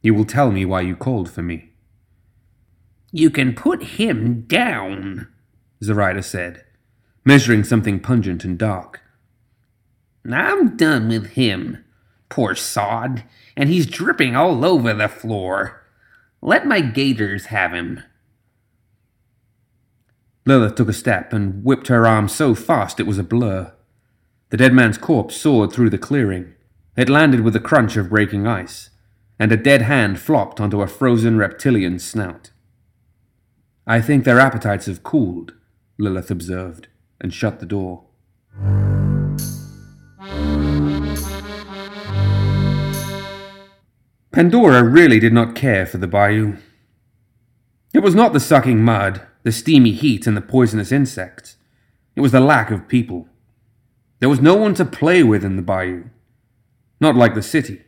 You 0.00 0.14
will 0.14 0.24
tell 0.24 0.50
me 0.50 0.64
why 0.64 0.80
you 0.82 0.96
called 0.96 1.30
for 1.30 1.42
me. 1.42 1.72
You 3.12 3.30
can 3.30 3.54
put 3.54 3.82
him 3.82 4.42
down, 4.42 5.28
Zoraida 5.84 6.22
said, 6.22 6.64
measuring 7.24 7.64
something 7.64 8.00
pungent 8.00 8.44
and 8.44 8.58
dark. 8.58 9.00
I'm 10.30 10.76
done 10.76 11.08
with 11.08 11.32
him. 11.32 11.84
Poor 12.28 12.54
sod, 12.54 13.24
and 13.56 13.68
he's 13.68 13.86
dripping 13.86 14.34
all 14.34 14.64
over 14.64 14.94
the 14.94 15.08
floor. 15.08 15.82
Let 16.40 16.66
my 16.66 16.80
gators 16.80 17.46
have 17.46 17.72
him. 17.72 18.02
Lilith 20.46 20.74
took 20.74 20.88
a 20.88 20.92
step 20.92 21.32
and 21.32 21.64
whipped 21.64 21.88
her 21.88 22.06
arm 22.06 22.28
so 22.28 22.54
fast 22.54 23.00
it 23.00 23.06
was 23.06 23.18
a 23.18 23.24
blur. 23.24 23.72
The 24.50 24.56
dead 24.56 24.72
man's 24.72 24.98
corpse 24.98 25.36
soared 25.36 25.72
through 25.72 25.90
the 25.90 25.98
clearing. 25.98 26.54
It 26.96 27.08
landed 27.08 27.40
with 27.40 27.56
a 27.56 27.60
crunch 27.60 27.96
of 27.96 28.10
breaking 28.10 28.46
ice, 28.46 28.90
and 29.38 29.50
a 29.50 29.56
dead 29.56 29.82
hand 29.82 30.20
flopped 30.20 30.60
onto 30.60 30.82
a 30.82 30.86
frozen 30.86 31.38
reptilian 31.38 31.98
snout. 31.98 32.50
I 33.86 34.00
think 34.00 34.24
their 34.24 34.40
appetites 34.40 34.86
have 34.86 35.02
cooled, 35.02 35.54
Lilith 35.98 36.30
observed, 36.30 36.88
and 37.20 37.32
shut 37.32 37.60
the 37.60 37.66
door. 37.66 38.04
Pandora 44.32 44.82
really 44.82 45.20
did 45.20 45.32
not 45.32 45.54
care 45.54 45.86
for 45.86 45.98
the 45.98 46.08
bayou. 46.08 46.56
It 47.92 48.00
was 48.00 48.16
not 48.16 48.32
the 48.32 48.40
sucking 48.40 48.82
mud, 48.82 49.22
the 49.44 49.52
steamy 49.52 49.92
heat, 49.92 50.26
and 50.26 50.36
the 50.36 50.40
poisonous 50.40 50.90
insects. 50.90 51.56
It 52.16 52.20
was 52.20 52.32
the 52.32 52.40
lack 52.40 52.72
of 52.72 52.88
people. 52.88 53.28
There 54.18 54.28
was 54.28 54.40
no 54.40 54.56
one 54.56 54.74
to 54.74 54.84
play 54.84 55.22
with 55.22 55.44
in 55.44 55.54
the 55.54 55.62
bayou. 55.62 56.06
Not 56.98 57.14
like 57.14 57.36
the 57.36 57.42
city, 57.42 57.82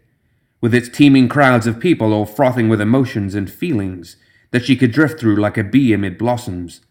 with 0.61 0.73
its 0.73 0.89
teeming 0.89 1.29
crowds 1.29 1.67
of 1.67 1.81
people 1.81 2.13
all 2.13 2.27
frothing 2.27 2.69
with 2.69 2.81
emotions 2.81 3.35
and 3.35 3.51
feelings 3.51 4.17
that 4.53 4.65
she 4.65 4.77
could 4.77 4.93
drift 4.93 5.19
through 5.19 5.37
like 5.37 5.59
a 5.59 5.65
bee 5.65 5.93
amid 5.93 6.17
blossoms, 6.17 6.83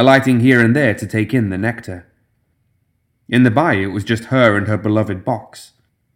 alighting 0.00 0.40
here 0.40 0.64
and 0.64 0.74
there 0.74 0.94
to 0.94 1.06
take 1.06 1.34
in 1.34 1.50
the 1.50 1.58
nectar. 1.58 2.06
In 3.28 3.42
the 3.42 3.50
bayou, 3.50 3.90
it 3.90 3.92
was 3.92 4.02
just 4.02 4.24
her 4.24 4.56
and 4.56 4.66
her 4.66 4.78
beloved 4.78 5.26
box, 5.26 5.72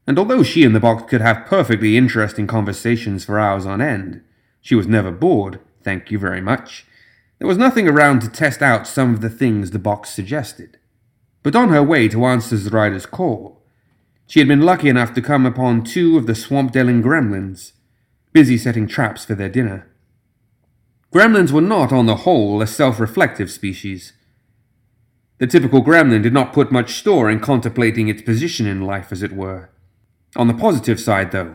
and 0.06 0.18
although 0.18 0.42
she 0.42 0.64
and 0.64 0.74
the 0.74 0.80
box 0.80 1.02
could 1.06 1.20
have 1.20 1.44
perfectly 1.44 1.94
interesting 1.94 2.46
conversations 2.46 3.26
for 3.26 3.38
hours 3.38 3.66
on 3.66 3.82
end, 3.82 4.22
she 4.62 4.74
was 4.74 4.86
never 4.86 5.10
bored, 5.10 5.60
thank 5.82 6.10
you 6.10 6.18
very 6.18 6.40
much, 6.40 6.86
there 7.38 7.46
was 7.46 7.58
nothing 7.58 7.86
around 7.86 8.22
to 8.22 8.30
test 8.30 8.62
out 8.62 8.86
some 8.86 9.12
of 9.12 9.20
the 9.20 9.28
things 9.28 9.70
the 9.70 9.78
box 9.78 10.08
suggested. 10.08 10.78
But 11.42 11.54
on 11.54 11.68
her 11.68 11.82
way 11.82 12.08
to 12.08 12.24
answer 12.24 12.56
Zoraida's 12.56 13.04
call, 13.04 13.60
she 14.26 14.38
had 14.38 14.48
been 14.48 14.62
lucky 14.62 14.88
enough 14.88 15.12
to 15.12 15.20
come 15.20 15.44
upon 15.44 15.84
two 15.84 16.16
of 16.16 16.26
the 16.26 16.34
swamp 16.34 16.72
dwelling 16.72 17.02
gremlins, 17.02 17.72
busy 18.32 18.56
setting 18.56 18.86
traps 18.86 19.26
for 19.26 19.34
their 19.34 19.50
dinner. 19.50 19.86
Gremlins 21.14 21.52
were 21.52 21.60
not, 21.60 21.92
on 21.92 22.06
the 22.06 22.16
whole, 22.16 22.60
a 22.60 22.66
self 22.66 22.98
reflective 22.98 23.48
species. 23.48 24.14
The 25.38 25.46
typical 25.46 25.80
gremlin 25.80 26.24
did 26.24 26.32
not 26.32 26.52
put 26.52 26.72
much 26.72 26.94
store 26.94 27.30
in 27.30 27.38
contemplating 27.38 28.08
its 28.08 28.22
position 28.22 28.66
in 28.66 28.82
life, 28.82 29.12
as 29.12 29.22
it 29.22 29.30
were. 29.30 29.70
On 30.34 30.48
the 30.48 30.54
positive 30.54 30.98
side, 30.98 31.30
though, 31.30 31.54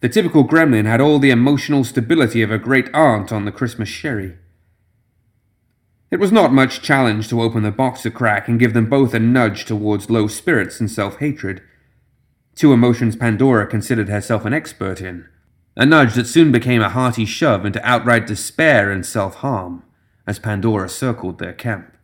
the 0.00 0.08
typical 0.08 0.42
gremlin 0.42 0.84
had 0.84 1.00
all 1.00 1.20
the 1.20 1.30
emotional 1.30 1.84
stability 1.84 2.42
of 2.42 2.50
a 2.50 2.58
great 2.58 2.92
aunt 2.92 3.30
on 3.30 3.44
the 3.44 3.52
Christmas 3.52 3.88
sherry. 3.88 4.36
It 6.10 6.18
was 6.18 6.32
not 6.32 6.52
much 6.52 6.82
challenge 6.82 7.28
to 7.28 7.40
open 7.40 7.62
the 7.62 7.70
box 7.70 8.04
a 8.04 8.10
crack 8.10 8.48
and 8.48 8.58
give 8.58 8.72
them 8.72 8.88
both 8.88 9.14
a 9.14 9.20
nudge 9.20 9.64
towards 9.64 10.10
low 10.10 10.26
spirits 10.26 10.80
and 10.80 10.90
self 10.90 11.18
hatred. 11.18 11.62
Two 12.56 12.72
emotions 12.72 13.14
Pandora 13.14 13.68
considered 13.68 14.08
herself 14.08 14.44
an 14.44 14.52
expert 14.52 15.00
in. 15.00 15.28
A 15.80 15.86
nudge 15.86 16.14
that 16.14 16.26
soon 16.26 16.50
became 16.50 16.82
a 16.82 16.88
hearty 16.88 17.24
shove 17.24 17.64
into 17.64 17.86
outright 17.88 18.26
despair 18.26 18.90
and 18.90 19.06
self 19.06 19.36
harm 19.36 19.84
as 20.26 20.40
Pandora 20.40 20.88
circled 20.88 21.38
their 21.38 21.52
camp. 21.52 21.96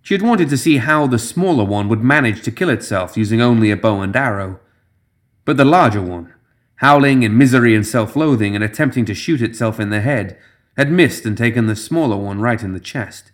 She 0.00 0.14
had 0.14 0.22
wanted 0.22 0.48
to 0.48 0.56
see 0.56 0.78
how 0.78 1.06
the 1.06 1.18
smaller 1.18 1.64
one 1.64 1.90
would 1.90 2.02
manage 2.02 2.42
to 2.42 2.50
kill 2.50 2.70
itself 2.70 3.18
using 3.18 3.42
only 3.42 3.70
a 3.70 3.76
bow 3.76 4.00
and 4.00 4.16
arrow. 4.16 4.60
But 5.44 5.58
the 5.58 5.66
larger 5.66 6.00
one, 6.00 6.32
howling 6.76 7.22
in 7.22 7.36
misery 7.36 7.74
and 7.74 7.86
self 7.86 8.16
loathing 8.16 8.54
and 8.54 8.64
attempting 8.64 9.04
to 9.04 9.14
shoot 9.14 9.42
itself 9.42 9.78
in 9.78 9.90
the 9.90 10.00
head, 10.00 10.38
had 10.78 10.90
missed 10.90 11.26
and 11.26 11.36
taken 11.36 11.66
the 11.66 11.76
smaller 11.76 12.16
one 12.16 12.40
right 12.40 12.62
in 12.62 12.72
the 12.72 12.80
chest. 12.80 13.30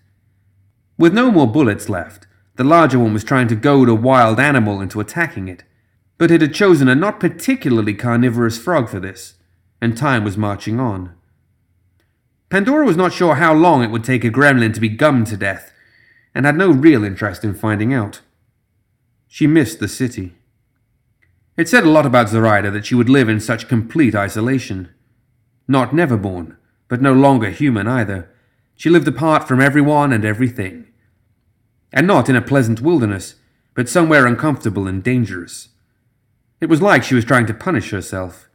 With 0.99 1.15
no 1.15 1.31
more 1.31 1.47
bullets 1.47 1.89
left, 1.89 2.27
the 2.57 2.65
larger 2.65 2.99
one 2.99 3.15
was 3.15 3.23
trying 3.23 3.47
to 3.47 3.55
goad 3.55 3.89
a 3.89 3.95
wild 3.95 4.41
animal 4.41 4.81
into 4.81 4.99
attacking 4.99 5.47
it, 5.47 5.63
but 6.21 6.31
it 6.31 6.43
had 6.43 6.53
chosen 6.53 6.87
a 6.87 6.95
not 6.95 7.19
particularly 7.19 7.95
carnivorous 7.95 8.59
frog 8.59 8.91
for 8.91 9.01
this, 9.01 9.37
and 9.81 9.97
time 9.97 10.23
was 10.23 10.37
marching 10.37 10.79
on. 10.79 11.15
Pandora 12.51 12.85
was 12.85 12.97
not 12.99 13.15
sure 13.15 13.37
how 13.37 13.55
long 13.55 13.83
it 13.83 13.91
would 13.91 14.05
take 14.05 14.23
a 14.23 14.29
gremlin 14.29 14.75
to 14.75 14.81
be 14.81 14.91
gummed 14.91 15.29
to 15.29 15.37
death, 15.39 15.73
and 16.35 16.45
had 16.45 16.59
no 16.59 16.71
real 16.71 17.05
interest 17.05 17.43
in 17.43 17.55
finding 17.55 17.95
out. 17.95 18.21
She 19.29 19.47
missed 19.47 19.81
the 19.81 19.89
city. 19.89 20.35
It 21.57 21.71
said 21.71 21.85
a 21.85 21.91
lot 21.91 22.05
about 22.05 22.29
Zoraida 22.29 22.71
that 22.71 22.85
she 22.85 22.95
would 22.95 23.09
live 23.09 23.31
in 23.31 23.41
such 23.41 23.67
complete 23.67 24.15
isolation. 24.15 24.91
Not 25.67 25.93
Neverborn, 25.93 26.59
but 26.89 27.01
no 27.01 27.15
longer 27.15 27.49
human 27.49 27.89
either. 27.89 28.29
She 28.77 28.91
lived 28.91 29.09
apart 29.09 29.49
from 29.49 29.63
everyone 29.63 30.13
and 30.13 30.27
everything. 30.27 30.87
And 31.95 32.07
not 32.07 32.29
in 32.29 32.37
a 32.37 32.43
pleasant 32.43 32.83
wilderness, 32.83 33.37
but 33.73 33.89
somewhere 33.89 34.27
uncomfortable 34.27 34.87
and 34.87 35.03
dangerous. 35.03 35.69
It 36.61 36.69
was 36.69 36.83
like 36.83 37.03
she 37.03 37.15
was 37.15 37.25
trying 37.25 37.47
to 37.47 37.55
punish 37.55 37.91
herself. 37.91 38.49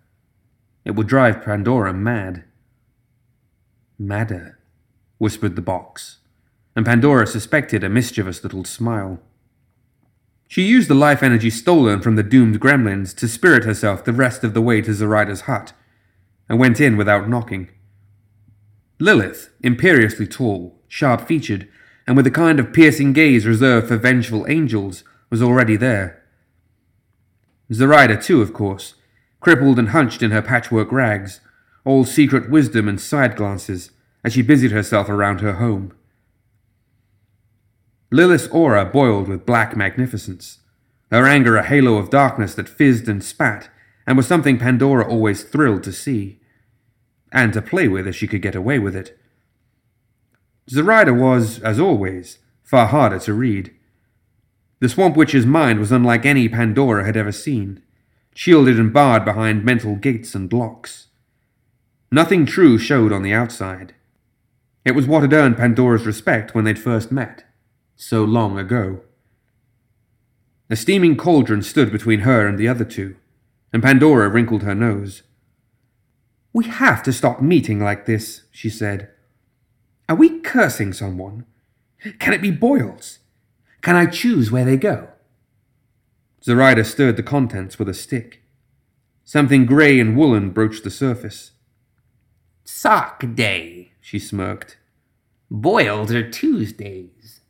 It 0.83 0.91
would 0.91 1.07
drive 1.07 1.43
Pandora 1.43 1.93
mad. 1.93 2.43
Madder, 3.97 4.59
whispered 5.17 5.55
the 5.55 5.61
box, 5.61 6.17
and 6.75 6.85
Pandora 6.85 7.25
suspected 7.25 7.83
a 7.83 7.89
mischievous 7.89 8.43
little 8.43 8.63
smile. 8.63 9.19
She 10.47 10.61
used 10.61 10.87
the 10.89 10.95
life 10.95 11.23
energy 11.23 11.49
stolen 11.49 12.01
from 12.01 12.15
the 12.15 12.23
doomed 12.23 12.59
gremlins 12.59 13.15
to 13.17 13.27
spirit 13.27 13.63
herself 13.63 14.03
the 14.03 14.13
rest 14.13 14.43
of 14.43 14.53
the 14.53 14.61
way 14.61 14.81
to 14.81 14.93
Zoraida's 14.93 15.41
hut, 15.41 15.73
and 16.47 16.59
went 16.59 16.79
in 16.79 16.97
without 16.97 17.27
knocking. 17.27 17.69
Lilith, 18.99 19.49
imperiously 19.61 20.27
tall, 20.27 20.79
sharp 20.87 21.27
featured, 21.27 21.67
and 22.05 22.15
with 22.15 22.25
the 22.25 22.31
kind 22.31 22.59
of 22.59 22.71
piercing 22.71 23.13
gaze 23.13 23.47
reserved 23.47 23.87
for 23.87 23.97
vengeful 23.97 24.45
angels, 24.47 25.03
was 25.31 25.41
already 25.41 25.75
there. 25.75 26.21
Zoraida, 27.73 28.21
too, 28.21 28.41
of 28.41 28.53
course, 28.53 28.95
crippled 29.39 29.79
and 29.79 29.89
hunched 29.89 30.21
in 30.21 30.31
her 30.31 30.41
patchwork 30.41 30.91
rags, 30.91 31.41
all 31.83 32.05
secret 32.05 32.49
wisdom 32.49 32.87
and 32.87 32.99
side 32.99 33.35
glances, 33.35 33.91
as 34.23 34.33
she 34.33 34.41
busied 34.41 34.71
herself 34.71 35.07
around 35.07 35.41
her 35.41 35.53
home. 35.53 35.93
Lilith's 38.11 38.47
aura 38.47 38.85
boiled 38.85 39.27
with 39.27 39.45
black 39.45 39.75
magnificence, 39.75 40.59
her 41.11 41.25
anger 41.25 41.57
a 41.57 41.63
halo 41.63 41.97
of 41.97 42.09
darkness 42.09 42.55
that 42.55 42.69
fizzed 42.69 43.07
and 43.07 43.23
spat, 43.23 43.69
and 44.07 44.17
was 44.17 44.27
something 44.27 44.57
Pandora 44.57 45.07
always 45.07 45.43
thrilled 45.43 45.83
to 45.83 45.91
see 45.91 46.39
and 47.31 47.51
to 47.53 47.61
play 47.61 47.87
with 47.87 48.07
if 48.07 48.15
she 48.15 48.27
could 48.27 48.41
get 48.41 48.55
away 48.55 48.79
with 48.79 48.95
it. 48.95 49.19
Zoraida 50.69 51.13
was, 51.13 51.59
as 51.59 51.79
always, 51.79 52.39
far 52.63 52.87
harder 52.87 53.19
to 53.19 53.33
read. 53.33 53.74
The 54.79 54.89
Swamp 54.89 55.15
Witch's 55.15 55.45
mind 55.45 55.79
was 55.79 55.91
unlike 55.91 56.25
any 56.25 56.49
Pandora 56.49 57.05
had 57.05 57.15
ever 57.15 57.31
seen, 57.31 57.81
shielded 58.33 58.77
and 58.77 58.91
barred 58.91 59.23
behind 59.23 59.63
mental 59.63 59.95
gates 59.95 60.35
and 60.35 60.51
locks. 60.51 61.07
Nothing 62.11 62.45
true 62.45 62.77
showed 62.77 63.13
on 63.13 63.23
the 63.23 63.33
outside. 63.33 63.93
It 64.83 64.91
was 64.91 65.07
what 65.07 65.21
had 65.21 65.33
earned 65.33 65.57
Pandora's 65.57 66.05
respect 66.05 66.53
when 66.53 66.65
they'd 66.65 66.77
first 66.77 67.11
met, 67.11 67.45
so 67.95 68.23
long 68.23 68.59
ago. 68.59 69.01
A 70.69 70.75
steaming 70.75 71.15
cauldron 71.15 71.61
stood 71.61 71.91
between 71.91 72.21
her 72.21 72.45
and 72.45 72.57
the 72.57 72.67
other 72.67 72.85
two, 72.85 73.15
and 73.71 73.81
Pandora 73.81 74.29
wrinkled 74.29 74.63
her 74.63 74.75
nose. 74.75 75.23
We 76.53 76.65
have 76.65 77.01
to 77.03 77.13
stop 77.13 77.41
meeting 77.41 77.79
like 77.79 78.05
this, 78.05 78.43
she 78.51 78.69
said. 78.69 79.09
Are 80.07 80.15
we 80.15 80.39
cursing 80.39 80.93
someone? 80.93 81.45
Can 82.19 82.33
it 82.33 82.41
be 82.41 82.51
boils? 82.51 83.19
Can 83.85 83.95
I 83.95 84.07
choose 84.07 84.49
where 84.49 84.65
they 84.65 84.77
go? 84.77 85.09
Zoraida 86.43 86.83
stirred 86.83 87.17
the 87.17 87.21
contents 87.21 87.77
with 87.77 87.87
a 87.87 87.93
stick. 87.93 88.41
Something 89.23 89.67
grey 89.67 89.99
and 89.99 90.17
woolen 90.17 90.49
broached 90.49 90.83
the 90.83 90.89
surface. 90.89 91.51
Sock 92.63 93.23
day, 93.35 93.91
she 94.01 94.17
smirked. 94.17 94.79
Boils 95.51 96.11
are 96.11 96.27
Tuesdays. 96.27 97.41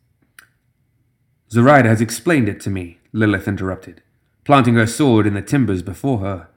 Zoraida 1.50 1.88
has 1.88 2.02
explained 2.02 2.50
it 2.50 2.60
to 2.60 2.68
me, 2.68 2.98
Lilith 3.12 3.48
interrupted, 3.48 4.02
planting 4.44 4.74
her 4.74 4.86
sword 4.86 5.26
in 5.26 5.32
the 5.32 5.40
timbers 5.40 5.80
before 5.80 6.18
her. 6.18 6.48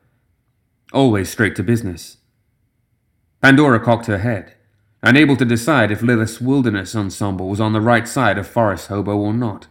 Always 0.91 1.29
straight 1.29 1.55
to 1.55 1.63
business. 1.63 2.17
Pandora 3.41 3.79
cocked 3.79 4.07
her 4.07 4.17
head, 4.17 4.55
unable 5.01 5.37
to 5.37 5.45
decide 5.45 5.89
if 5.89 6.01
Lilith's 6.01 6.41
wilderness 6.41 6.97
ensemble 6.97 7.47
was 7.47 7.61
on 7.61 7.71
the 7.71 7.79
right 7.79 8.09
side 8.09 8.37
of 8.37 8.45
Forest 8.45 8.87
Hobo 8.87 9.15
or 9.15 9.33
not. 9.33 9.68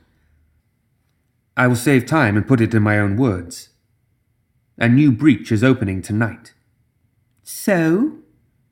I 1.59 1.67
will 1.67 1.75
save 1.75 2.07
time 2.07 2.37
and 2.37 2.47
put 2.47 2.61
it 2.61 2.73
in 2.73 2.85
my 2.85 3.01
own 3.01 3.17
words. 3.17 3.71
A 4.79 4.89
new 4.89 5.11
breach 5.11 5.51
is 5.51 5.65
opening 5.65 6.01
tonight. 6.01 6.55
So? 7.43 8.19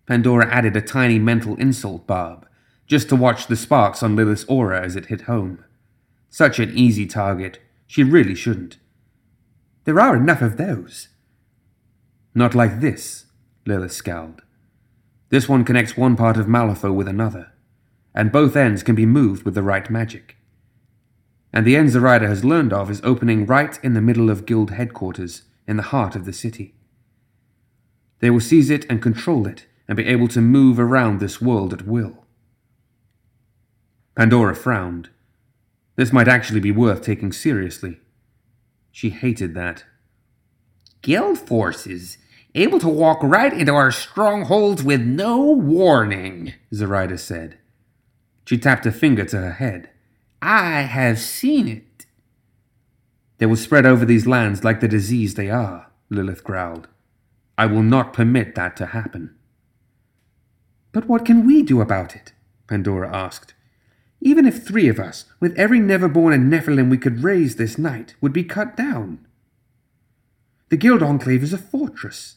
Pandora 0.06 0.46
added 0.46 0.76
a 0.76 0.80
tiny 0.80 1.18
mental 1.18 1.56
insult 1.56 2.06
barb, 2.06 2.46
just 2.86 3.08
to 3.08 3.16
watch 3.16 3.48
the 3.48 3.56
sparks 3.56 4.04
on 4.04 4.14
Lilith's 4.14 4.44
aura 4.44 4.80
as 4.80 4.94
it 4.94 5.06
hit 5.06 5.22
home. 5.22 5.64
Such 6.30 6.60
an 6.60 6.78
easy 6.78 7.06
target. 7.06 7.58
She 7.88 8.04
really 8.04 8.36
shouldn't. 8.36 8.76
There 9.82 9.98
are 9.98 10.14
enough 10.14 10.40
of 10.40 10.56
those. 10.56 11.08
Not 12.36 12.54
like 12.54 12.80
this, 12.80 13.24
Lilith 13.66 13.94
scowled. 13.94 14.42
This 15.30 15.48
one 15.48 15.64
connects 15.64 15.96
one 15.96 16.14
part 16.14 16.36
of 16.36 16.46
Malifaux 16.46 16.94
with 16.94 17.08
another, 17.08 17.52
and 18.14 18.30
both 18.30 18.54
ends 18.54 18.84
can 18.84 18.94
be 18.94 19.06
moved 19.06 19.44
with 19.44 19.56
the 19.56 19.62
right 19.64 19.90
magic. 19.90 20.35
And 21.56 21.66
the 21.66 21.74
end 21.74 21.88
Zoraida 21.88 22.26
has 22.26 22.44
learned 22.44 22.74
of 22.74 22.90
is 22.90 23.00
opening 23.02 23.46
right 23.46 23.82
in 23.82 23.94
the 23.94 24.02
middle 24.02 24.28
of 24.28 24.44
Guild 24.44 24.72
headquarters, 24.72 25.44
in 25.66 25.78
the 25.78 25.84
heart 25.84 26.14
of 26.14 26.26
the 26.26 26.32
city. 26.34 26.74
They 28.18 28.28
will 28.28 28.40
seize 28.40 28.68
it 28.68 28.84
and 28.90 29.00
control 29.00 29.46
it, 29.46 29.64
and 29.88 29.96
be 29.96 30.04
able 30.04 30.28
to 30.28 30.42
move 30.42 30.78
around 30.78 31.18
this 31.18 31.40
world 31.40 31.72
at 31.72 31.86
will. 31.86 32.26
Pandora 34.14 34.54
frowned. 34.54 35.08
This 35.94 36.12
might 36.12 36.28
actually 36.28 36.60
be 36.60 36.72
worth 36.72 37.00
taking 37.00 37.32
seriously. 37.32 38.00
She 38.92 39.08
hated 39.08 39.54
that. 39.54 39.84
Guild 41.00 41.38
forces 41.38 42.18
able 42.54 42.80
to 42.80 42.88
walk 42.88 43.22
right 43.22 43.54
into 43.54 43.72
our 43.72 43.90
strongholds 43.90 44.82
with 44.82 45.00
no 45.00 45.40
warning, 45.40 46.52
Zoraida 46.74 47.16
said. 47.16 47.56
She 48.44 48.58
tapped 48.58 48.84
a 48.84 48.92
finger 48.92 49.24
to 49.24 49.38
her 49.38 49.52
head. 49.52 49.88
I 50.48 50.82
have 50.82 51.18
seen 51.18 51.66
it. 51.66 52.06
They 53.38 53.46
will 53.46 53.56
spread 53.56 53.84
over 53.84 54.04
these 54.04 54.28
lands 54.28 54.62
like 54.62 54.78
the 54.78 54.86
disease 54.86 55.34
they 55.34 55.50
are, 55.50 55.90
Lilith 56.08 56.44
growled. 56.44 56.86
I 57.58 57.66
will 57.66 57.82
not 57.82 58.12
permit 58.12 58.54
that 58.54 58.76
to 58.76 58.86
happen. 58.86 59.34
But 60.92 61.08
what 61.08 61.24
can 61.24 61.44
we 61.44 61.64
do 61.64 61.80
about 61.80 62.14
it? 62.14 62.32
Pandora 62.68 63.12
asked. 63.12 63.54
Even 64.20 64.46
if 64.46 64.62
three 64.62 64.86
of 64.86 65.00
us, 65.00 65.24
with 65.40 65.58
every 65.58 65.80
Neverborn 65.80 66.32
and 66.32 66.48
Nephilim 66.48 66.90
we 66.90 66.96
could 66.96 67.24
raise 67.24 67.56
this 67.56 67.76
night, 67.76 68.14
would 68.20 68.32
be 68.32 68.44
cut 68.44 68.76
down. 68.76 69.26
The 70.68 70.76
Guild 70.76 71.02
Enclave 71.02 71.42
is 71.42 71.52
a 71.52 71.58
fortress. 71.58 72.36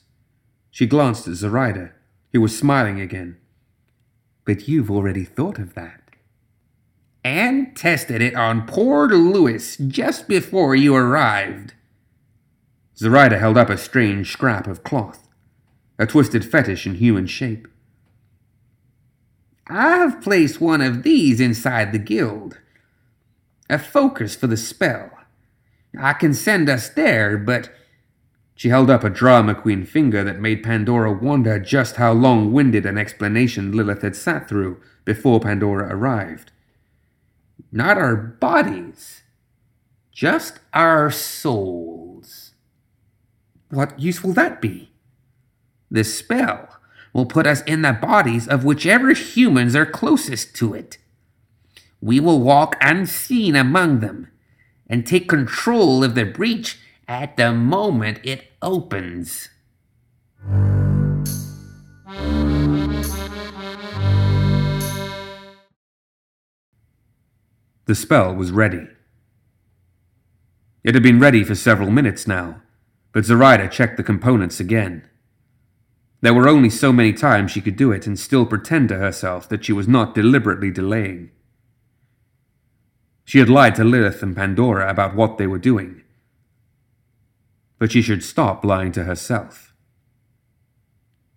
She 0.71 0.87
glanced 0.87 1.27
at 1.27 1.35
Zoraida, 1.35 1.91
who 2.33 2.41
was 2.41 2.57
smiling 2.57 2.99
again. 2.99 3.37
But 4.45 4.67
you've 4.67 4.89
already 4.89 5.25
thought 5.25 5.59
of 5.59 5.75
that. 5.75 6.08
And 7.23 7.75
tested 7.75 8.21
it 8.21 8.35
on 8.35 8.65
poor 8.65 9.07
Louis 9.09 9.77
just 9.77 10.27
before 10.27 10.75
you 10.75 10.95
arrived. 10.95 11.73
Zoraida 12.97 13.39
held 13.39 13.57
up 13.57 13.69
a 13.69 13.77
strange 13.77 14.31
scrap 14.31 14.67
of 14.67 14.83
cloth, 14.83 15.27
a 15.97 16.05
twisted 16.05 16.43
fetish 16.45 16.85
in 16.85 16.95
human 16.95 17.27
shape. 17.27 17.67
I've 19.67 20.21
placed 20.21 20.59
one 20.59 20.81
of 20.81 21.03
these 21.03 21.39
inside 21.39 21.91
the 21.91 21.99
guild. 21.99 22.57
a 23.69 23.77
focus 23.77 24.35
for 24.35 24.47
the 24.47 24.57
spell. 24.57 25.11
I 25.97 26.13
can 26.13 26.33
send 26.33 26.69
us 26.69 26.89
there, 26.89 27.37
but. 27.37 27.69
She 28.55 28.69
held 28.69 28.89
up 28.89 29.05
a 29.05 29.09
drama 29.09 29.55
queen 29.55 29.85
finger 29.85 30.21
that 30.23 30.41
made 30.41 30.63
Pandora 30.63 31.13
wonder 31.13 31.59
just 31.59 31.95
how 31.95 32.11
long 32.11 32.51
winded 32.51 32.85
an 32.85 32.97
explanation 32.97 33.71
Lilith 33.71 34.01
had 34.01 34.17
sat 34.17 34.49
through 34.49 34.81
before 35.05 35.39
Pandora 35.39 35.95
arrived. 35.95 36.51
Not 37.71 37.97
our 37.97 38.15
bodies, 38.15 39.21
just 40.11 40.59
our 40.73 41.11
souls. 41.11 42.53
What 43.69 43.99
use 43.99 44.23
will 44.23 44.33
that 44.33 44.61
be? 44.61 44.91
The 45.91 46.03
spell 46.03 46.79
will 47.13 47.25
put 47.25 47.45
us 47.45 47.61
in 47.63 47.81
the 47.81 47.93
bodies 47.93 48.47
of 48.47 48.63
whichever 48.63 49.13
humans 49.13 49.75
are 49.75 49.85
closest 49.85 50.55
to 50.55 50.73
it. 50.73 50.97
We 52.01 52.19
will 52.19 52.39
walk 52.39 52.75
unseen 52.81 53.55
among 53.55 53.99
them 53.99 54.29
and 54.87 55.05
take 55.05 55.29
control 55.29 56.03
of 56.03 56.15
the 56.15 56.25
breach 56.25 56.79
at 57.07 57.37
the 57.37 57.53
moment 57.53 58.19
it 58.23 58.51
opens. 58.61 59.49
The 67.89 67.95
spell 67.95 68.35
was 68.35 68.51
ready. 68.51 68.87
It 70.83 70.93
had 70.93 71.01
been 71.01 71.19
ready 71.19 71.43
for 71.43 71.55
several 71.55 71.89
minutes 71.89 72.27
now, 72.27 72.61
but 73.13 73.25
Zoraida 73.25 73.67
checked 73.67 73.97
the 73.97 74.03
components 74.03 74.59
again. 74.59 75.09
There 76.21 76.35
were 76.35 76.47
only 76.47 76.69
so 76.69 76.93
many 76.93 77.13
times 77.13 77.49
she 77.49 77.61
could 77.61 77.75
do 77.75 77.91
it 77.91 78.05
and 78.05 78.19
still 78.19 78.45
pretend 78.45 78.89
to 78.89 78.97
herself 78.97 79.49
that 79.49 79.65
she 79.65 79.73
was 79.73 79.87
not 79.87 80.13
deliberately 80.13 80.69
delaying. 80.69 81.31
She 83.25 83.39
had 83.39 83.49
lied 83.49 83.73
to 83.77 83.83
Lilith 83.83 84.21
and 84.21 84.35
Pandora 84.35 84.87
about 84.87 85.15
what 85.15 85.39
they 85.39 85.47
were 85.47 85.57
doing, 85.57 86.03
but 87.79 87.91
she 87.91 88.03
should 88.03 88.23
stop 88.23 88.63
lying 88.63 88.91
to 88.91 89.05
herself. 89.05 89.73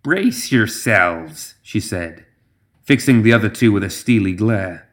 Brace 0.03 0.51
yourselves, 0.51 1.55
she 1.63 1.79
said, 1.79 2.27
fixing 2.83 3.23
the 3.23 3.33
other 3.33 3.49
two 3.49 3.71
with 3.71 3.83
a 3.83 3.89
steely 3.89 4.33
glare. 4.33 4.87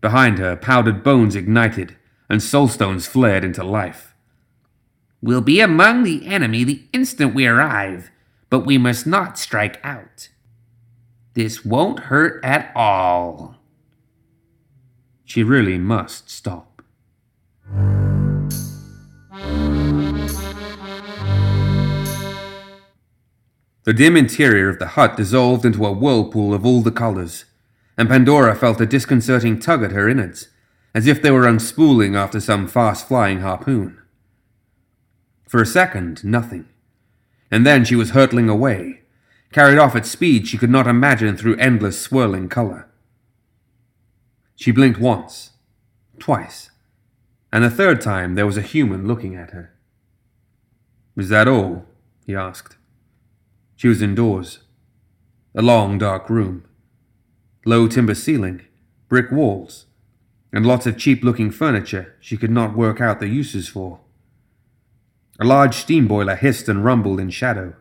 Behind 0.00 0.38
her, 0.38 0.56
powdered 0.56 1.02
bones 1.02 1.34
ignited, 1.34 1.96
and 2.28 2.40
soulstones 2.40 3.06
flared 3.06 3.44
into 3.44 3.64
life. 3.64 4.14
We'll 5.20 5.40
be 5.40 5.60
among 5.60 6.04
the 6.04 6.26
enemy 6.26 6.62
the 6.62 6.84
instant 6.92 7.34
we 7.34 7.46
arrive, 7.46 8.10
but 8.50 8.60
we 8.60 8.78
must 8.78 9.06
not 9.06 9.38
strike 9.38 9.80
out. 9.82 10.28
This 11.34 11.64
won't 11.64 12.00
hurt 12.00 12.44
at 12.44 12.70
all. 12.74 13.56
She 15.24 15.42
really 15.42 15.78
must 15.78 16.30
stop. 16.30 16.82
The 23.84 23.94
dim 23.94 24.16
interior 24.16 24.68
of 24.68 24.78
the 24.78 24.88
hut 24.88 25.16
dissolved 25.16 25.64
into 25.64 25.84
a 25.86 25.92
whirlpool 25.92 26.52
of 26.54 26.64
all 26.64 26.82
the 26.82 26.90
colors, 26.90 27.46
and 27.98 28.08
Pandora 28.08 28.54
felt 28.54 28.80
a 28.80 28.86
disconcerting 28.86 29.58
tug 29.58 29.82
at 29.82 29.90
her 29.90 30.08
innards, 30.08 30.48
as 30.94 31.08
if 31.08 31.20
they 31.20 31.32
were 31.32 31.42
unspooling 31.42 32.16
after 32.16 32.38
some 32.38 32.68
fast 32.68 33.08
flying 33.08 33.40
harpoon. 33.40 34.00
For 35.48 35.60
a 35.60 35.66
second, 35.66 36.22
nothing. 36.22 36.68
And 37.50 37.66
then 37.66 37.84
she 37.84 37.96
was 37.96 38.10
hurtling 38.10 38.48
away, 38.48 39.00
carried 39.52 39.78
off 39.78 39.96
at 39.96 40.06
speed 40.06 40.46
she 40.46 40.58
could 40.58 40.70
not 40.70 40.86
imagine 40.86 41.36
through 41.36 41.56
endless 41.56 42.00
swirling 42.00 42.48
color. 42.48 42.88
She 44.54 44.70
blinked 44.70 45.00
once, 45.00 45.50
twice, 46.20 46.70
and 47.52 47.64
a 47.64 47.70
third 47.70 48.00
time 48.00 48.36
there 48.36 48.46
was 48.46 48.56
a 48.56 48.62
human 48.62 49.08
looking 49.08 49.34
at 49.34 49.50
her. 49.50 49.74
Is 51.16 51.30
that 51.30 51.48
all? 51.48 51.86
he 52.24 52.36
asked. 52.36 52.76
She 53.74 53.88
was 53.88 54.02
indoors. 54.02 54.60
A 55.54 55.62
long, 55.62 55.98
dark 55.98 56.30
room. 56.30 56.67
Low 57.68 57.86
timber 57.86 58.14
ceiling, 58.14 58.62
brick 59.10 59.30
walls, 59.30 59.84
and 60.54 60.64
lots 60.64 60.86
of 60.86 60.96
cheap 60.96 61.22
looking 61.22 61.50
furniture 61.50 62.14
she 62.18 62.38
could 62.38 62.50
not 62.50 62.74
work 62.74 62.98
out 62.98 63.20
the 63.20 63.28
uses 63.28 63.68
for. 63.68 64.00
A 65.38 65.44
large 65.44 65.74
steam 65.74 66.08
boiler 66.08 66.34
hissed 66.34 66.70
and 66.70 66.82
rumbled 66.82 67.20
in 67.20 67.28
shadow. 67.28 67.74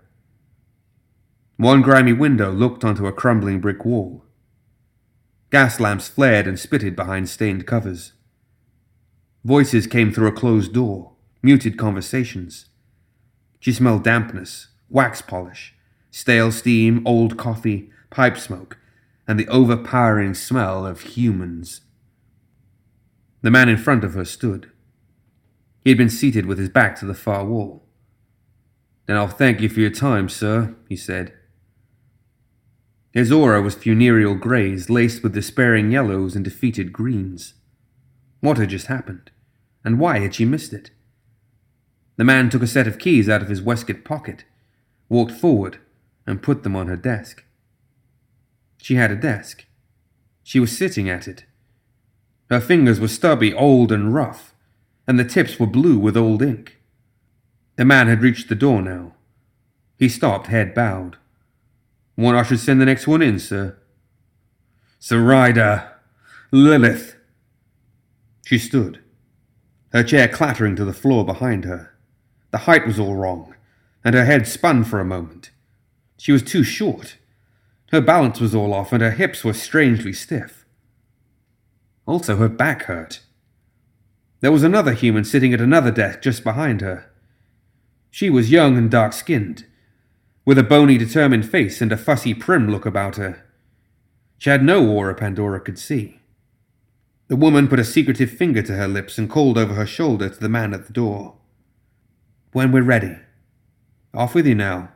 One 1.56 1.82
grimy 1.82 2.12
window 2.12 2.52
looked 2.52 2.84
onto 2.84 3.08
a 3.08 3.14
crumbling 3.14 3.62
brick 3.62 3.86
wall. 3.86 4.26
Gas 5.52 5.80
lamps 5.80 6.10
flared 6.10 6.48
and 6.48 6.60
spitted 6.60 6.94
behind 6.94 7.30
stained 7.30 7.66
covers. 7.66 8.12
Voices 9.46 9.88
came 9.88 10.12
through 10.12 10.28
a 10.28 10.34
closed 10.34 10.74
door, 10.74 11.14
muted 11.42 11.78
conversations. 11.78 12.66
She 13.62 13.72
smelled 13.72 14.04
dampness, 14.04 14.68
wax 14.90 15.22
polish, 15.22 15.76
stale 16.12 16.52
steam, 16.52 17.08
old 17.08 17.38
coffee, 17.38 17.90
pipe 18.10 18.38
smoke, 18.38 18.78
and 19.28 19.40
the 19.40 19.48
overpowering 19.48 20.34
smell 20.34 20.86
of 20.86 21.02
humans. 21.02 21.82
The 23.42 23.52
man 23.52 23.70
in 23.70 23.78
front 23.78 24.04
of 24.04 24.14
her 24.14 24.26
stood. 24.26 24.72
He 25.84 25.92
had 25.92 25.98
been 25.98 26.10
seated 26.10 26.46
with 26.46 26.58
his 26.58 26.70
back 26.70 26.98
to 27.00 27.06
the 27.06 27.14
far 27.14 27.46
wall. 27.46 27.84
Then 29.06 29.18
I'll 29.18 29.28
thank 29.28 29.62
you 29.62 29.70
for 29.70 29.80
your 29.80 29.90
time, 29.90 30.30
sir, 30.30 30.76
he 30.90 30.96
said. 30.96 31.34
His 33.14 33.32
aura 33.32 33.62
was 33.62 33.76
funereal 33.76 34.36
greys 34.36 34.90
laced 34.90 35.24
with 35.24 35.34
despairing 35.34 35.92
yellows 35.92 36.36
and 36.36 36.44
defeated 36.44 36.94
greens. 36.94 37.54
What 38.42 38.58
had 38.58 38.70
just 38.70 38.88
happened? 38.88 39.32
And 39.84 40.00
why 40.00 40.20
had 40.20 40.36
she 40.36 40.46
missed 40.46 40.74
it? 40.74 40.92
The 42.18 42.24
man 42.24 42.50
took 42.50 42.62
a 42.62 42.68
set 42.68 42.88
of 42.88 43.00
keys 43.00 43.30
out 43.30 43.42
of 43.42 43.50
his 43.50 43.62
waistcoat 43.62 44.04
pocket, 44.04 44.44
walked 45.08 45.32
forward, 45.32 45.80
and 46.26 46.44
put 46.44 46.64
them 46.64 46.76
on 46.76 46.88
her 46.88 46.98
desk. 46.98 47.44
She 48.78 48.96
had 48.96 49.12
a 49.12 49.16
desk. 49.16 49.66
She 50.44 50.60
was 50.60 50.78
sitting 50.78 51.10
at 51.10 51.28
it. 51.28 51.46
Her 52.50 52.62
fingers 52.62 53.00
were 53.00 53.08
stubby, 53.08 53.54
old, 53.54 53.92
and 53.92 54.14
rough, 54.14 54.54
and 55.06 55.20
the 55.20 55.26
tips 55.26 55.60
were 55.60 55.68
blue 55.68 55.98
with 55.98 56.16
old 56.16 56.42
ink. 56.42 56.78
The 57.76 57.86
man 57.86 58.08
had 58.08 58.22
reached 58.22 58.50
the 58.50 58.56
door 58.56 58.82
now. 58.82 59.14
He 59.98 60.10
stopped, 60.10 60.48
head 60.48 60.74
bowed. 60.74 61.18
Want 62.16 62.38
I 62.38 62.44
should 62.44 62.60
send 62.60 62.80
the 62.82 62.86
next 62.86 63.08
one 63.08 63.22
in, 63.22 63.40
sir? 63.40 63.78
Zoraida! 65.02 65.94
Lilith! 66.52 67.16
She 68.46 68.58
stood, 68.58 69.02
her 69.92 70.04
chair 70.04 70.28
clattering 70.28 70.76
to 70.78 70.86
the 70.86 70.94
floor 70.94 71.26
behind 71.26 71.66
her. 71.66 71.94
The 72.52 72.60
height 72.60 72.88
was 72.88 73.00
all 73.00 73.16
wrong, 73.16 73.54
and 74.04 74.16
her 74.16 74.24
head 74.24 74.48
spun 74.48 74.86
for 74.86 75.00
a 75.00 75.06
moment. 75.06 75.52
She 76.18 76.32
was 76.32 76.44
too 76.44 76.64
short. 76.64 77.18
Her 77.92 78.02
balance 78.02 78.40
was 78.40 78.54
all 78.54 78.74
off, 78.74 78.92
and 78.92 79.02
her 79.02 79.12
hips 79.12 79.44
were 79.44 79.54
strangely 79.54 80.14
stiff. 80.14 80.66
Also, 82.06 82.38
her 82.38 82.50
back 82.50 82.84
hurt. 82.84 83.22
There 84.42 84.52
was 84.52 84.64
another 84.64 84.94
human 84.94 85.24
sitting 85.24 85.54
at 85.54 85.62
another 85.62 85.92
desk 85.92 86.22
just 86.22 86.44
behind 86.44 86.82
her. 86.82 87.10
She 88.12 88.30
was 88.30 88.52
young 88.52 88.78
and 88.78 88.90
dark 88.90 89.14
skinned, 89.14 89.66
with 90.46 90.58
a 90.58 90.64
bony, 90.64 90.98
determined 90.98 91.50
face 91.50 91.82
and 91.82 91.92
a 91.92 91.98
fussy, 91.98 92.34
prim 92.34 92.70
look 92.70 92.86
about 92.86 93.18
her. 93.18 93.44
She 94.38 94.50
had 94.50 94.64
no 94.64 94.88
aura 94.88 95.16
Pandora 95.16 95.60
could 95.60 95.80
see. 95.80 96.20
The 97.28 97.36
woman 97.36 97.68
put 97.68 97.80
a 97.80 97.84
secretive 97.84 98.32
finger 98.32 98.62
to 98.62 98.76
her 98.76 98.88
lips 98.88 99.18
and 99.18 99.30
called 99.30 99.58
over 99.58 99.74
her 99.74 99.86
shoulder 99.86 100.30
to 100.30 100.40
the 100.40 100.48
man 100.48 100.74
at 100.74 100.88
the 100.88 100.94
door. 100.94 101.36
When 102.54 102.72
we're 102.72 102.84
ready. 102.84 103.18
Off 104.14 104.34
with 104.34 104.48
you 104.48 104.56
now. 104.56 104.90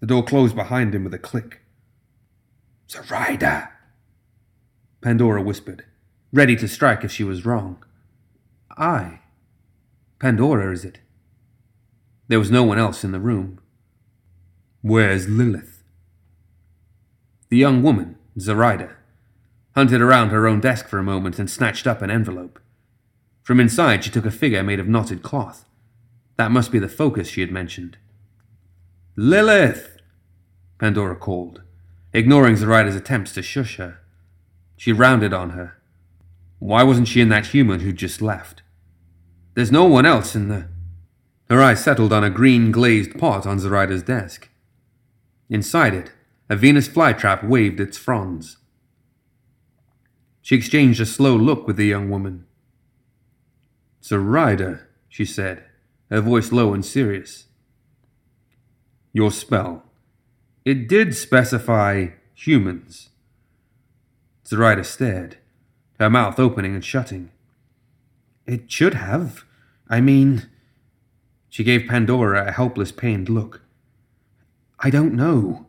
The 0.00 0.06
door 0.06 0.22
closed 0.24 0.56
behind 0.56 0.94
him 0.94 1.04
with 1.04 1.12
a 1.12 1.18
click. 1.18 1.60
Zoraida! 2.90 3.70
Pandora 5.00 5.42
whispered, 5.42 5.84
ready 6.32 6.56
to 6.56 6.68
strike 6.68 7.04
if 7.04 7.12
she 7.12 7.24
was 7.24 7.44
wrong. 7.44 7.84
I. 8.76 9.20
Pandora, 10.18 10.72
is 10.72 10.84
it? 10.84 11.00
There 12.28 12.38
was 12.38 12.50
no 12.50 12.62
one 12.62 12.78
else 12.78 13.04
in 13.04 13.12
the 13.12 13.20
room. 13.20 13.60
Where's 14.80 15.28
Lilith? 15.28 15.82
The 17.50 17.56
young 17.56 17.82
woman, 17.82 18.16
Zoraida, 18.38 18.96
hunted 19.74 20.00
around 20.00 20.30
her 20.30 20.46
own 20.46 20.60
desk 20.60 20.88
for 20.88 20.98
a 20.98 21.04
moment 21.04 21.38
and 21.38 21.50
snatched 21.50 21.86
up 21.86 22.00
an 22.00 22.10
envelope. 22.10 22.60
From 23.42 23.60
inside, 23.60 24.04
she 24.04 24.10
took 24.10 24.24
a 24.24 24.30
figure 24.30 24.62
made 24.62 24.80
of 24.80 24.88
knotted 24.88 25.22
cloth. 25.22 25.66
That 26.36 26.50
must 26.50 26.72
be 26.72 26.78
the 26.78 26.88
focus 26.88 27.28
she 27.28 27.42
had 27.42 27.52
mentioned. 27.52 27.98
Lilith! 29.16 29.98
Pandora 30.78 31.16
called, 31.16 31.62
ignoring 32.14 32.56
Zoraida's 32.56 32.96
attempts 32.96 33.32
to 33.32 33.42
shush 33.42 33.76
her. 33.76 33.98
She 34.76 34.92
rounded 34.92 35.34
on 35.34 35.50
her. 35.50 35.76
Why 36.60 36.82
wasn't 36.82 37.08
she 37.08 37.20
in 37.20 37.28
that 37.28 37.48
human 37.48 37.80
who'd 37.80 37.96
just 37.96 38.22
left? 38.22 38.62
There's 39.54 39.72
no 39.72 39.84
one 39.84 40.06
else 40.06 40.34
in 40.34 40.48
the. 40.48 40.68
Her 41.50 41.60
eyes 41.60 41.82
settled 41.84 42.12
on 42.12 42.24
a 42.24 42.30
green 42.30 42.70
glazed 42.70 43.18
pot 43.18 43.46
on 43.46 43.58
Zoraida's 43.58 44.02
desk. 44.02 44.48
Inside 45.50 45.94
it, 45.94 46.12
a 46.48 46.56
Venus 46.56 46.88
flytrap 46.88 47.46
waved 47.46 47.80
its 47.80 47.98
fronds. 47.98 48.58
She 50.40 50.56
exchanged 50.56 51.00
a 51.00 51.06
slow 51.06 51.36
look 51.36 51.66
with 51.66 51.76
the 51.76 51.86
young 51.86 52.10
woman. 52.10 52.46
Zoraida, 54.02 54.80
she 55.08 55.24
said, 55.24 55.64
her 56.10 56.20
voice 56.20 56.52
low 56.52 56.74
and 56.74 56.84
serious. 56.84 57.46
Your 59.12 59.30
spell. 59.30 59.84
It 60.64 60.88
did 60.88 61.14
specify 61.14 62.08
humans. 62.32 63.10
Zoraida 64.46 64.84
stared, 64.84 65.36
her 66.00 66.08
mouth 66.08 66.38
opening 66.38 66.74
and 66.74 66.84
shutting. 66.84 67.30
It 68.46 68.70
should 68.70 68.94
have. 68.94 69.44
I 69.88 70.00
mean. 70.00 70.48
She 71.50 71.64
gave 71.64 71.86
Pandora 71.86 72.48
a 72.48 72.52
helpless, 72.52 72.92
pained 72.92 73.28
look. 73.28 73.62
I 74.80 74.90
don't 74.90 75.14
know. 75.14 75.66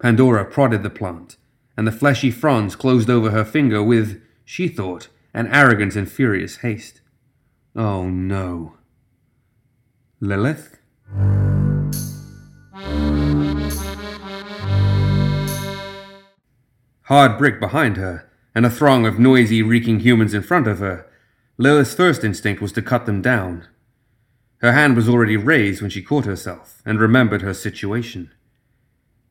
Pandora 0.00 0.44
prodded 0.44 0.82
the 0.82 0.90
plant, 0.90 1.36
and 1.76 1.86
the 1.86 1.92
fleshy 1.92 2.30
fronds 2.30 2.74
closed 2.74 3.10
over 3.10 3.30
her 3.30 3.44
finger 3.44 3.82
with, 3.82 4.20
she 4.44 4.68
thought, 4.68 5.08
an 5.34 5.46
arrogant 5.48 5.94
and 5.94 6.10
furious 6.10 6.58
haste. 6.58 7.00
Oh 7.76 8.08
no. 8.08 8.74
Lilith? 10.20 10.78
Hard 17.08 17.38
brick 17.38 17.58
behind 17.58 17.96
her, 17.96 18.30
and 18.54 18.66
a 18.66 18.70
throng 18.70 19.06
of 19.06 19.18
noisy, 19.18 19.62
reeking 19.62 20.00
humans 20.00 20.34
in 20.34 20.42
front 20.42 20.66
of 20.66 20.80
her, 20.80 21.06
Lilith's 21.56 21.94
first 21.94 22.22
instinct 22.22 22.60
was 22.60 22.70
to 22.72 22.82
cut 22.82 23.06
them 23.06 23.22
down. 23.22 23.66
Her 24.58 24.72
hand 24.72 24.94
was 24.94 25.08
already 25.08 25.38
raised 25.38 25.80
when 25.80 25.90
she 25.90 26.02
caught 26.02 26.26
herself 26.26 26.82
and 26.84 27.00
remembered 27.00 27.40
her 27.40 27.54
situation. 27.54 28.30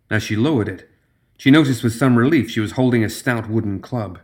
As 0.10 0.24
she 0.24 0.36
lowered 0.36 0.68
it, 0.68 0.90
she 1.38 1.52
noticed 1.52 1.84
with 1.84 1.94
some 1.94 2.18
relief 2.18 2.50
she 2.50 2.60
was 2.60 2.72
holding 2.72 3.04
a 3.04 3.10
stout 3.10 3.48
wooden 3.48 3.80
club. 3.80 4.18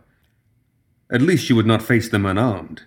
At 1.08 1.22
least 1.22 1.46
she 1.46 1.52
would 1.52 1.64
not 1.64 1.80
face 1.80 2.08
them 2.08 2.26
unarmed. 2.26 2.82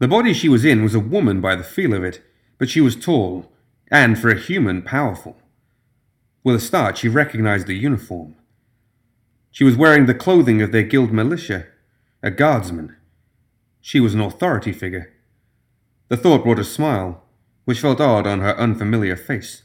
The 0.00 0.08
body 0.08 0.34
she 0.34 0.48
was 0.48 0.64
in 0.64 0.82
was 0.82 0.96
a 0.96 0.98
woman 0.98 1.40
by 1.40 1.54
the 1.54 1.62
feel 1.62 1.94
of 1.94 2.02
it, 2.02 2.20
but 2.58 2.68
she 2.68 2.80
was 2.80 2.96
tall, 2.96 3.52
and 3.92 4.18
for 4.18 4.28
a 4.28 4.40
human, 4.40 4.82
powerful. 4.82 5.40
With 6.42 6.56
a 6.56 6.60
start, 6.60 6.98
she 6.98 7.08
recognized 7.08 7.68
the 7.68 7.76
uniform. 7.76 8.34
She 9.52 9.64
was 9.64 9.76
wearing 9.76 10.06
the 10.06 10.14
clothing 10.14 10.62
of 10.62 10.72
their 10.72 10.82
guild 10.82 11.12
militia, 11.12 11.66
a 12.22 12.30
guardsman. 12.30 12.96
She 13.82 14.00
was 14.00 14.14
an 14.14 14.20
authority 14.22 14.72
figure. 14.72 15.12
The 16.08 16.16
thought 16.16 16.42
brought 16.42 16.58
a 16.58 16.64
smile, 16.64 17.22
which 17.66 17.80
felt 17.80 18.00
odd 18.00 18.26
on 18.26 18.40
her 18.40 18.58
unfamiliar 18.58 19.14
face. 19.14 19.62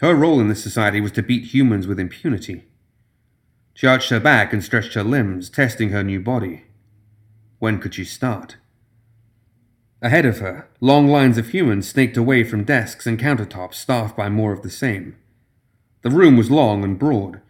Her 0.00 0.12
role 0.12 0.40
in 0.40 0.48
this 0.48 0.62
society 0.62 1.00
was 1.00 1.12
to 1.12 1.22
beat 1.22 1.54
humans 1.54 1.86
with 1.86 2.00
impunity. 2.00 2.64
She 3.74 3.86
arched 3.86 4.10
her 4.10 4.18
back 4.20 4.52
and 4.52 4.62
stretched 4.62 4.94
her 4.94 5.04
limbs, 5.04 5.48
testing 5.48 5.90
her 5.90 6.02
new 6.02 6.20
body. 6.20 6.64
When 7.60 7.78
could 7.78 7.94
she 7.94 8.04
start? 8.04 8.56
Ahead 10.02 10.26
of 10.26 10.40
her, 10.40 10.68
long 10.80 11.06
lines 11.06 11.38
of 11.38 11.50
humans 11.50 11.88
snaked 11.88 12.16
away 12.16 12.42
from 12.42 12.64
desks 12.64 13.06
and 13.06 13.20
countertops 13.20 13.74
staffed 13.74 14.16
by 14.16 14.28
more 14.28 14.52
of 14.52 14.62
the 14.62 14.70
same. 14.70 15.16
The 16.02 16.10
room 16.10 16.36
was 16.36 16.50
long 16.50 16.82
and 16.82 16.98
broad, 16.98 17.40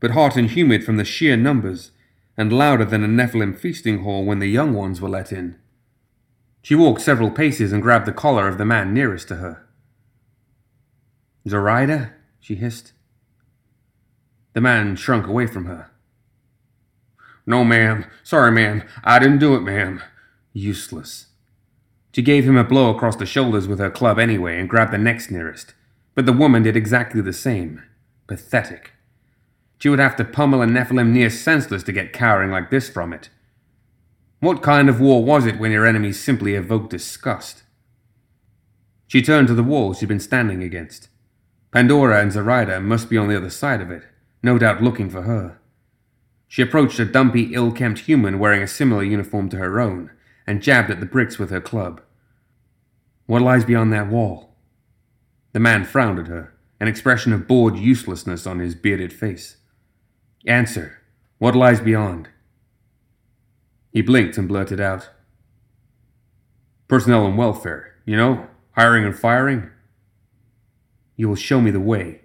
but 0.00 0.12
hot 0.12 0.36
and 0.36 0.50
humid 0.50 0.84
from 0.84 0.96
the 0.96 1.04
sheer 1.04 1.36
numbers, 1.36 1.90
and 2.36 2.52
louder 2.52 2.84
than 2.84 3.02
a 3.02 3.08
Nephilim 3.08 3.58
feasting 3.58 4.02
hall 4.02 4.24
when 4.24 4.38
the 4.38 4.46
young 4.46 4.72
ones 4.72 5.00
were 5.00 5.08
let 5.08 5.32
in. 5.32 5.56
She 6.62 6.74
walked 6.74 7.00
several 7.00 7.30
paces 7.30 7.72
and 7.72 7.82
grabbed 7.82 8.06
the 8.06 8.12
collar 8.12 8.46
of 8.46 8.58
the 8.58 8.64
man 8.64 8.94
nearest 8.94 9.28
to 9.28 9.36
her. 9.36 9.66
Zoraida? 11.48 12.12
she 12.40 12.54
hissed. 12.54 12.92
The 14.52 14.60
man 14.60 14.96
shrunk 14.96 15.26
away 15.26 15.46
from 15.46 15.66
her. 15.66 15.90
No, 17.46 17.64
ma'am. 17.64 18.04
Sorry, 18.22 18.52
ma'am. 18.52 18.82
I 19.02 19.18
didn't 19.18 19.38
do 19.38 19.54
it, 19.54 19.60
ma'am. 19.60 20.02
Useless. 20.52 21.26
She 22.12 22.22
gave 22.22 22.44
him 22.44 22.56
a 22.56 22.64
blow 22.64 22.94
across 22.94 23.16
the 23.16 23.26
shoulders 23.26 23.66
with 23.66 23.78
her 23.78 23.90
club 23.90 24.18
anyway 24.18 24.58
and 24.58 24.68
grabbed 24.68 24.92
the 24.92 24.98
next 24.98 25.30
nearest. 25.30 25.74
But 26.14 26.26
the 26.26 26.32
woman 26.32 26.62
did 26.62 26.76
exactly 26.76 27.20
the 27.20 27.32
same. 27.32 27.82
Pathetic. 28.26 28.92
She 29.78 29.88
would 29.88 29.98
have 29.98 30.16
to 30.16 30.24
pummel 30.24 30.62
a 30.62 30.66
Nephilim 30.66 31.10
near 31.10 31.30
senseless 31.30 31.82
to 31.84 31.92
get 31.92 32.12
cowering 32.12 32.50
like 32.50 32.70
this 32.70 32.88
from 32.88 33.12
it. 33.12 33.30
What 34.40 34.62
kind 34.62 34.88
of 34.88 35.00
war 35.00 35.24
was 35.24 35.46
it 35.46 35.58
when 35.58 35.72
your 35.72 35.86
enemies 35.86 36.20
simply 36.20 36.54
evoked 36.54 36.90
disgust? 36.90 37.62
She 39.06 39.22
turned 39.22 39.48
to 39.48 39.54
the 39.54 39.62
wall 39.62 39.94
she'd 39.94 40.08
been 40.08 40.20
standing 40.20 40.62
against. 40.62 41.08
Pandora 41.72 42.20
and 42.20 42.32
Zoraida 42.32 42.80
must 42.80 43.08
be 43.08 43.16
on 43.16 43.28
the 43.28 43.36
other 43.36 43.50
side 43.50 43.80
of 43.80 43.90
it, 43.90 44.02
no 44.42 44.58
doubt 44.58 44.82
looking 44.82 45.10
for 45.10 45.22
her. 45.22 45.58
She 46.46 46.62
approached 46.62 46.98
a 46.98 47.04
dumpy, 47.04 47.54
ill 47.54 47.72
kempt 47.72 48.00
human 48.00 48.38
wearing 48.38 48.62
a 48.62 48.66
similar 48.66 49.02
uniform 49.02 49.48
to 49.50 49.58
her 49.58 49.80
own 49.80 50.10
and 50.46 50.62
jabbed 50.62 50.90
at 50.90 50.98
the 50.98 51.06
bricks 51.06 51.38
with 51.38 51.50
her 51.50 51.60
club. 51.60 52.00
What 53.26 53.42
lies 53.42 53.66
beyond 53.66 53.92
that 53.92 54.08
wall? 54.08 54.56
The 55.52 55.60
man 55.60 55.84
frowned 55.84 56.18
at 56.18 56.28
her, 56.28 56.54
an 56.80 56.88
expression 56.88 57.32
of 57.32 57.46
bored 57.46 57.76
uselessness 57.76 58.46
on 58.46 58.58
his 58.58 58.74
bearded 58.74 59.12
face. 59.12 59.58
Answer. 60.48 60.96
What 61.36 61.54
lies 61.54 61.78
beyond? 61.78 62.30
He 63.92 64.00
blinked 64.00 64.38
and 64.38 64.48
blurted 64.48 64.80
out. 64.80 65.10
Personnel 66.88 67.26
and 67.26 67.36
welfare, 67.36 67.96
you 68.06 68.16
know, 68.16 68.46
hiring 68.70 69.04
and 69.04 69.14
firing. 69.14 69.68
You 71.16 71.28
will 71.28 71.36
show 71.36 71.60
me 71.60 71.70
the 71.70 71.80
way. 71.80 72.22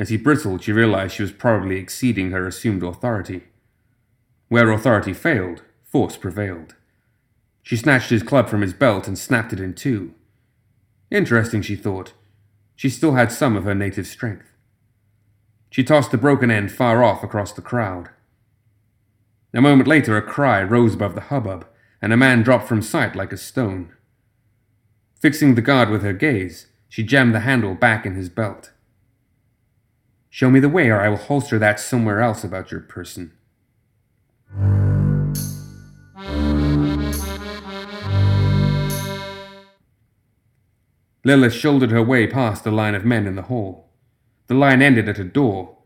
As 0.00 0.08
he 0.08 0.16
bristled, 0.16 0.64
she 0.64 0.72
realized 0.72 1.14
she 1.14 1.22
was 1.22 1.30
probably 1.30 1.76
exceeding 1.76 2.32
her 2.32 2.44
assumed 2.44 2.82
authority. 2.82 3.44
Where 4.48 4.72
authority 4.72 5.12
failed, 5.12 5.62
force 5.84 6.16
prevailed. 6.16 6.74
She 7.62 7.76
snatched 7.76 8.10
his 8.10 8.24
club 8.24 8.48
from 8.48 8.62
his 8.62 8.74
belt 8.74 9.06
and 9.06 9.16
snapped 9.16 9.52
it 9.52 9.60
in 9.60 9.74
two. 9.74 10.12
Interesting, 11.08 11.62
she 11.62 11.76
thought. 11.76 12.14
She 12.74 12.90
still 12.90 13.12
had 13.12 13.30
some 13.30 13.56
of 13.56 13.62
her 13.62 13.76
native 13.76 14.08
strength. 14.08 14.56
She 15.70 15.84
tossed 15.84 16.10
the 16.10 16.18
broken 16.18 16.50
end 16.50 16.72
far 16.72 17.02
off 17.04 17.22
across 17.22 17.52
the 17.52 17.62
crowd. 17.62 18.08
A 19.54 19.60
moment 19.60 19.88
later, 19.88 20.16
a 20.16 20.22
cry 20.22 20.62
rose 20.62 20.94
above 20.94 21.14
the 21.14 21.22
hubbub, 21.22 21.66
and 22.00 22.12
a 22.12 22.16
man 22.16 22.42
dropped 22.42 22.68
from 22.68 22.82
sight 22.82 23.16
like 23.16 23.32
a 23.32 23.36
stone. 23.36 23.92
Fixing 25.20 25.54
the 25.54 25.62
guard 25.62 25.90
with 25.90 26.02
her 26.02 26.12
gaze, 26.12 26.66
she 26.88 27.02
jammed 27.02 27.34
the 27.34 27.40
handle 27.40 27.74
back 27.74 28.06
in 28.06 28.14
his 28.14 28.28
belt. 28.28 28.72
Show 30.30 30.50
me 30.50 30.60
the 30.60 30.68
way, 30.68 30.88
or 30.90 31.00
I 31.00 31.08
will 31.08 31.16
holster 31.16 31.58
that 31.58 31.80
somewhere 31.80 32.20
else 32.20 32.44
about 32.44 32.70
your 32.70 32.80
person. 32.80 33.32
Lilith 41.24 41.52
shouldered 41.52 41.90
her 41.90 42.02
way 42.02 42.26
past 42.26 42.64
the 42.64 42.70
line 42.70 42.94
of 42.94 43.04
men 43.04 43.26
in 43.26 43.34
the 43.34 43.42
hall. 43.42 43.87
The 44.48 44.54
line 44.54 44.82
ended 44.82 45.08
at 45.08 45.18
a 45.18 45.24
door, 45.24 45.76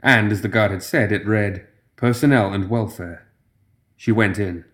and 0.00 0.30
as 0.30 0.42
the 0.42 0.48
guard 0.48 0.70
had 0.70 0.82
said, 0.82 1.12
it 1.12 1.26
read, 1.26 1.66
Personnel 1.96 2.52
and 2.52 2.68
Welfare. 2.68 3.26
She 3.96 4.12
went 4.12 4.38
in. 4.38 4.64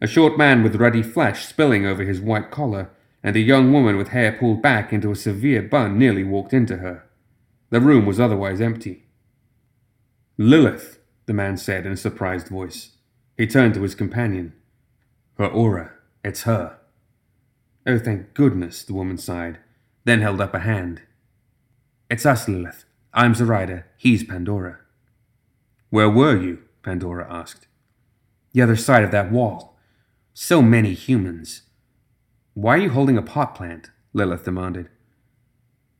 A 0.00 0.06
short 0.06 0.38
man 0.38 0.62
with 0.62 0.76
ruddy 0.76 1.02
flesh 1.02 1.44
spilling 1.44 1.84
over 1.84 2.04
his 2.04 2.20
white 2.20 2.50
collar, 2.50 2.90
and 3.22 3.34
a 3.34 3.40
young 3.40 3.72
woman 3.72 3.96
with 3.96 4.08
hair 4.08 4.32
pulled 4.32 4.62
back 4.62 4.92
into 4.92 5.10
a 5.10 5.16
severe 5.16 5.60
bun 5.60 5.98
nearly 5.98 6.22
walked 6.22 6.52
into 6.52 6.76
her. 6.76 7.04
The 7.70 7.80
room 7.80 8.06
was 8.06 8.20
otherwise 8.20 8.60
empty. 8.60 9.04
Lilith, 10.38 11.00
the 11.26 11.34
man 11.34 11.56
said 11.56 11.84
in 11.84 11.92
a 11.92 11.96
surprised 11.96 12.48
voice. 12.48 12.92
He 13.36 13.46
turned 13.46 13.74
to 13.74 13.82
his 13.82 13.96
companion. 13.96 14.52
Her 15.36 15.46
aura. 15.46 15.92
It's 16.24 16.42
her. 16.42 16.78
Oh, 17.86 17.98
thank 17.98 18.34
goodness, 18.34 18.84
the 18.84 18.94
woman 18.94 19.18
sighed, 19.18 19.58
then 20.04 20.20
held 20.20 20.40
up 20.40 20.54
a 20.54 20.60
hand. 20.60 21.02
It's 22.10 22.24
us, 22.24 22.48
Lilith. 22.48 22.86
I'm 23.12 23.34
Zoraida. 23.34 23.84
He's 23.98 24.24
Pandora. 24.24 24.78
Where 25.90 26.08
were 26.08 26.40
you? 26.40 26.62
Pandora 26.82 27.26
asked. 27.28 27.66
The 28.54 28.62
other 28.62 28.76
side 28.76 29.04
of 29.04 29.10
that 29.10 29.30
wall. 29.30 29.76
So 30.32 30.62
many 30.62 30.94
humans. 30.94 31.62
Why 32.54 32.76
are 32.76 32.82
you 32.82 32.90
holding 32.90 33.18
a 33.18 33.22
pot 33.22 33.54
plant? 33.54 33.90
Lilith 34.14 34.44
demanded. 34.44 34.88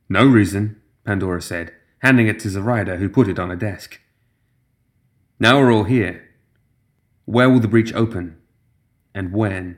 No 0.09 0.25
reason, 0.25 0.81
Pandora 1.05 1.43
said, 1.43 1.73
handing 1.99 2.27
it 2.27 2.39
to 2.39 2.49
Zoraida, 2.49 2.95
who 2.95 3.07
put 3.07 3.27
it 3.27 3.37
on 3.37 3.51
a 3.51 3.55
desk. 3.55 3.99
Now 5.39 5.59
we're 5.59 5.71
all 5.71 5.83
here. 5.83 6.27
Where 7.25 7.51
will 7.51 7.59
the 7.59 7.67
breach 7.67 7.93
open? 7.93 8.35
And 9.13 9.31
when? 9.31 9.77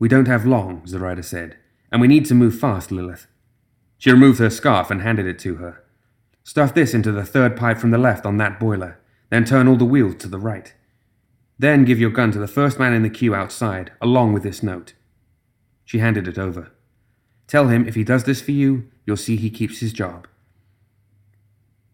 We 0.00 0.08
don't 0.08 0.26
have 0.26 0.44
long, 0.44 0.88
Zoraida 0.88 1.22
said, 1.22 1.56
and 1.92 2.00
we 2.00 2.08
need 2.08 2.26
to 2.26 2.34
move 2.34 2.58
fast, 2.58 2.90
Lilith. 2.90 3.28
She 3.98 4.10
removed 4.12 4.38
her 4.38 4.50
scarf 4.50 4.90
and 4.90 5.02
handed 5.02 5.26
it 5.26 5.38
to 5.40 5.56
her. 5.56 5.84
Stuff 6.44 6.72
this 6.72 6.94
into 6.94 7.12
the 7.12 7.24
third 7.24 7.56
pipe 7.56 7.78
from 7.78 7.90
the 7.90 7.98
left 7.98 8.24
on 8.24 8.38
that 8.38 8.58
boiler, 8.58 8.98
then 9.28 9.44
turn 9.44 9.68
all 9.68 9.76
the 9.76 9.84
wheels 9.84 10.14
to 10.16 10.28
the 10.28 10.38
right. 10.38 10.72
Then 11.58 11.84
give 11.84 11.98
your 11.98 12.10
gun 12.10 12.30
to 12.32 12.38
the 12.38 12.46
first 12.46 12.78
man 12.78 12.94
in 12.94 13.02
the 13.02 13.10
queue 13.10 13.34
outside, 13.34 13.92
along 14.00 14.32
with 14.32 14.44
this 14.44 14.62
note. 14.62 14.94
She 15.84 15.98
handed 15.98 16.28
it 16.28 16.38
over. 16.38 16.72
Tell 17.48 17.68
him 17.68 17.86
if 17.88 17.96
he 17.96 18.04
does 18.04 18.24
this 18.24 18.40
for 18.40 18.52
you, 18.52 18.88
you'll 19.04 19.16
see 19.16 19.36
he 19.36 19.50
keeps 19.50 19.80
his 19.80 19.92
job. 19.92 20.28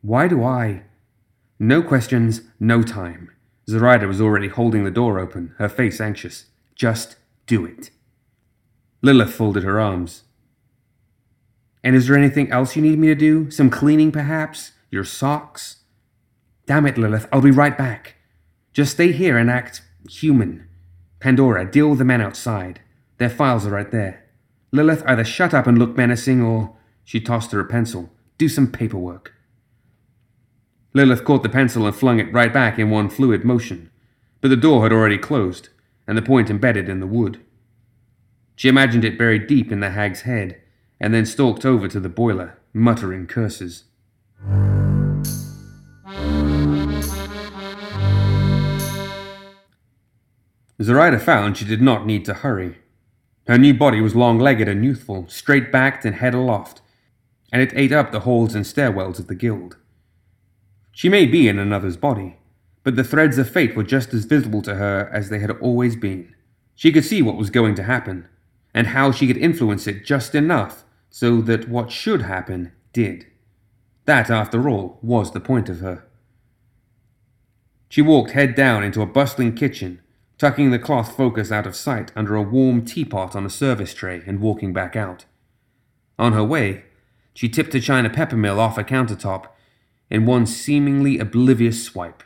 Why 0.02 0.28
do 0.28 0.44
I? 0.44 0.82
No 1.58 1.82
questions, 1.82 2.42
no 2.60 2.82
time. 2.82 3.30
Zoraida 3.68 4.06
was 4.06 4.20
already 4.20 4.48
holding 4.48 4.84
the 4.84 4.90
door 4.90 5.18
open, 5.18 5.54
her 5.58 5.68
face 5.68 6.00
anxious. 6.00 6.46
Just 6.74 7.16
do 7.46 7.64
it. 7.64 7.90
Lilith 9.00 9.32
folded 9.32 9.62
her 9.62 9.80
arms. 9.80 10.24
And 11.84 11.94
is 11.94 12.08
there 12.08 12.16
anything 12.16 12.50
else 12.50 12.74
you 12.74 12.82
need 12.82 12.98
me 12.98 13.08
to 13.08 13.14
do? 13.14 13.50
Some 13.50 13.68
cleaning, 13.68 14.10
perhaps? 14.10 14.72
Your 14.90 15.04
socks? 15.04 15.84
Damn 16.66 16.86
it, 16.86 16.96
Lilith, 16.96 17.28
I'll 17.30 17.42
be 17.42 17.50
right 17.50 17.76
back. 17.76 18.16
Just 18.72 18.92
stay 18.92 19.12
here 19.12 19.36
and 19.36 19.50
act 19.50 19.82
human. 20.08 20.66
Pandora, 21.20 21.70
deal 21.70 21.90
with 21.90 21.98
the 21.98 22.04
men 22.04 22.22
outside. 22.22 22.80
Their 23.18 23.28
files 23.28 23.66
are 23.66 23.70
right 23.70 23.90
there. 23.90 24.24
Lilith, 24.72 25.04
either 25.06 25.24
shut 25.24 25.52
up 25.52 25.66
and 25.66 25.78
look 25.78 25.96
menacing, 25.96 26.42
or. 26.42 26.74
She 27.04 27.20
tossed 27.20 27.52
her 27.52 27.60
a 27.60 27.66
pencil. 27.66 28.10
Do 28.38 28.48
some 28.48 28.72
paperwork. 28.72 29.34
Lilith 30.94 31.24
caught 31.24 31.42
the 31.42 31.48
pencil 31.50 31.86
and 31.86 31.94
flung 31.94 32.18
it 32.18 32.32
right 32.32 32.52
back 32.52 32.78
in 32.78 32.88
one 32.88 33.10
fluid 33.10 33.44
motion, 33.44 33.90
but 34.40 34.48
the 34.48 34.56
door 34.56 34.84
had 34.84 34.92
already 34.92 35.18
closed, 35.18 35.68
and 36.06 36.16
the 36.16 36.22
point 36.22 36.48
embedded 36.48 36.88
in 36.88 37.00
the 37.00 37.06
wood. 37.06 37.40
She 38.56 38.68
imagined 38.68 39.04
it 39.04 39.18
buried 39.18 39.46
deep 39.46 39.70
in 39.70 39.80
the 39.80 39.90
hag's 39.90 40.22
head, 40.22 40.60
and 41.04 41.12
then 41.12 41.26
stalked 41.26 41.66
over 41.66 41.86
to 41.86 42.00
the 42.00 42.08
boiler, 42.08 42.56
muttering 42.72 43.26
curses. 43.26 43.84
Zoraida 50.82 51.18
found 51.18 51.58
she 51.58 51.66
did 51.66 51.82
not 51.82 52.06
need 52.06 52.24
to 52.24 52.32
hurry. 52.32 52.78
Her 53.46 53.58
new 53.58 53.74
body 53.74 54.00
was 54.00 54.16
long 54.16 54.38
legged 54.38 54.66
and 54.66 54.82
youthful, 54.82 55.28
straight 55.28 55.70
backed 55.70 56.06
and 56.06 56.14
head 56.16 56.32
aloft, 56.32 56.80
and 57.52 57.60
it 57.60 57.74
ate 57.76 57.92
up 57.92 58.10
the 58.10 58.20
halls 58.20 58.54
and 58.54 58.64
stairwells 58.64 59.18
of 59.18 59.26
the 59.26 59.34
guild. 59.34 59.76
She 60.90 61.10
may 61.10 61.26
be 61.26 61.48
in 61.48 61.58
another's 61.58 61.98
body, 61.98 62.38
but 62.82 62.96
the 62.96 63.04
threads 63.04 63.36
of 63.36 63.50
fate 63.50 63.76
were 63.76 63.84
just 63.84 64.14
as 64.14 64.24
visible 64.24 64.62
to 64.62 64.76
her 64.76 65.10
as 65.12 65.28
they 65.28 65.40
had 65.40 65.50
always 65.50 65.96
been. 65.96 66.34
She 66.74 66.90
could 66.90 67.04
see 67.04 67.20
what 67.20 67.36
was 67.36 67.50
going 67.50 67.74
to 67.74 67.82
happen, 67.82 68.26
and 68.72 68.86
how 68.86 69.12
she 69.12 69.26
could 69.26 69.36
influence 69.36 69.86
it 69.86 70.06
just 70.06 70.34
enough 70.34 70.83
so 71.14 71.40
that 71.40 71.68
what 71.68 71.92
should 71.92 72.22
happen 72.22 72.72
did. 72.92 73.24
That, 74.04 74.30
after 74.30 74.68
all, 74.68 74.98
was 75.00 75.30
the 75.30 75.38
point 75.38 75.68
of 75.68 75.78
her. 75.78 76.02
She 77.88 78.02
walked 78.02 78.32
head 78.32 78.56
down 78.56 78.82
into 78.82 79.00
a 79.00 79.06
bustling 79.06 79.54
kitchen, 79.54 80.00
tucking 80.38 80.72
the 80.72 80.78
cloth 80.80 81.16
focus 81.16 81.52
out 81.52 81.68
of 81.68 81.76
sight 81.76 82.10
under 82.16 82.34
a 82.34 82.42
warm 82.42 82.84
teapot 82.84 83.36
on 83.36 83.46
a 83.46 83.48
service 83.48 83.94
tray 83.94 84.24
and 84.26 84.40
walking 84.40 84.72
back 84.72 84.96
out. 84.96 85.24
On 86.18 86.32
her 86.32 86.42
way, 86.42 86.82
she 87.32 87.48
tipped 87.48 87.76
a 87.76 87.80
china 87.80 88.10
pepper 88.10 88.36
mill 88.36 88.58
off 88.58 88.76
a 88.76 88.82
countertop 88.82 89.46
in 90.10 90.26
one 90.26 90.46
seemingly 90.46 91.20
oblivious 91.20 91.84
swipe. 91.84 92.24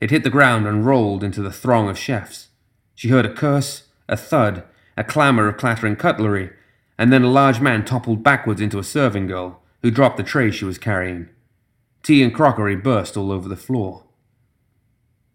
It 0.00 0.10
hit 0.10 0.24
the 0.24 0.28
ground 0.28 0.66
and 0.66 0.84
rolled 0.84 1.22
into 1.22 1.40
the 1.40 1.52
throng 1.52 1.88
of 1.88 1.96
chefs. 1.96 2.48
She 2.96 3.10
heard 3.10 3.26
a 3.26 3.32
curse, 3.32 3.84
a 4.08 4.16
thud, 4.16 4.64
a 4.96 5.04
clamour 5.04 5.46
of 5.46 5.56
clattering 5.56 5.94
cutlery, 5.94 6.50
and 6.98 7.12
then 7.12 7.22
a 7.22 7.30
large 7.30 7.60
man 7.60 7.84
toppled 7.84 8.24
backwards 8.24 8.60
into 8.60 8.78
a 8.78 8.84
serving 8.84 9.28
girl, 9.28 9.62
who 9.82 9.90
dropped 9.90 10.16
the 10.16 10.24
tray 10.24 10.50
she 10.50 10.64
was 10.64 10.78
carrying. 10.78 11.28
Tea 12.02 12.22
and 12.22 12.34
crockery 12.34 12.74
burst 12.74 13.16
all 13.16 13.30
over 13.30 13.48
the 13.48 13.56
floor. 13.56 14.04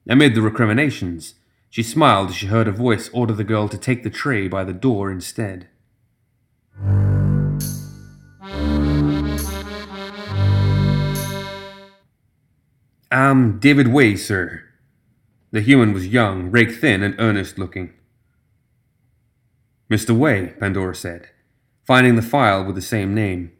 Amid 0.07 0.35
the 0.35 0.41
recriminations, 0.41 1.35
she 1.69 1.81
smiled 1.81 2.29
as 2.29 2.35
she 2.35 2.47
heard 2.47 2.67
a 2.67 2.71
voice 2.71 3.09
order 3.13 3.33
the 3.33 3.45
girl 3.45 3.69
to 3.69 3.77
take 3.77 4.03
the 4.03 4.09
tray 4.09 4.49
by 4.49 4.65
the 4.65 4.73
door 4.73 5.09
instead. 5.09 5.69
I'm 13.09 13.59
David 13.59 13.87
Way, 13.87 14.17
sir. 14.17 14.63
The 15.51 15.61
human 15.61 15.93
was 15.93 16.07
young, 16.07 16.51
rake 16.51 16.73
thin, 16.73 17.03
and 17.03 17.15
earnest 17.19 17.57
looking. 17.57 17.93
Mr. 19.89 20.17
Way, 20.17 20.55
Pandora 20.59 20.95
said, 20.95 21.29
finding 21.85 22.15
the 22.15 22.21
file 22.21 22.63
with 22.63 22.75
the 22.75 22.81
same 22.81 23.13
name. 23.13 23.51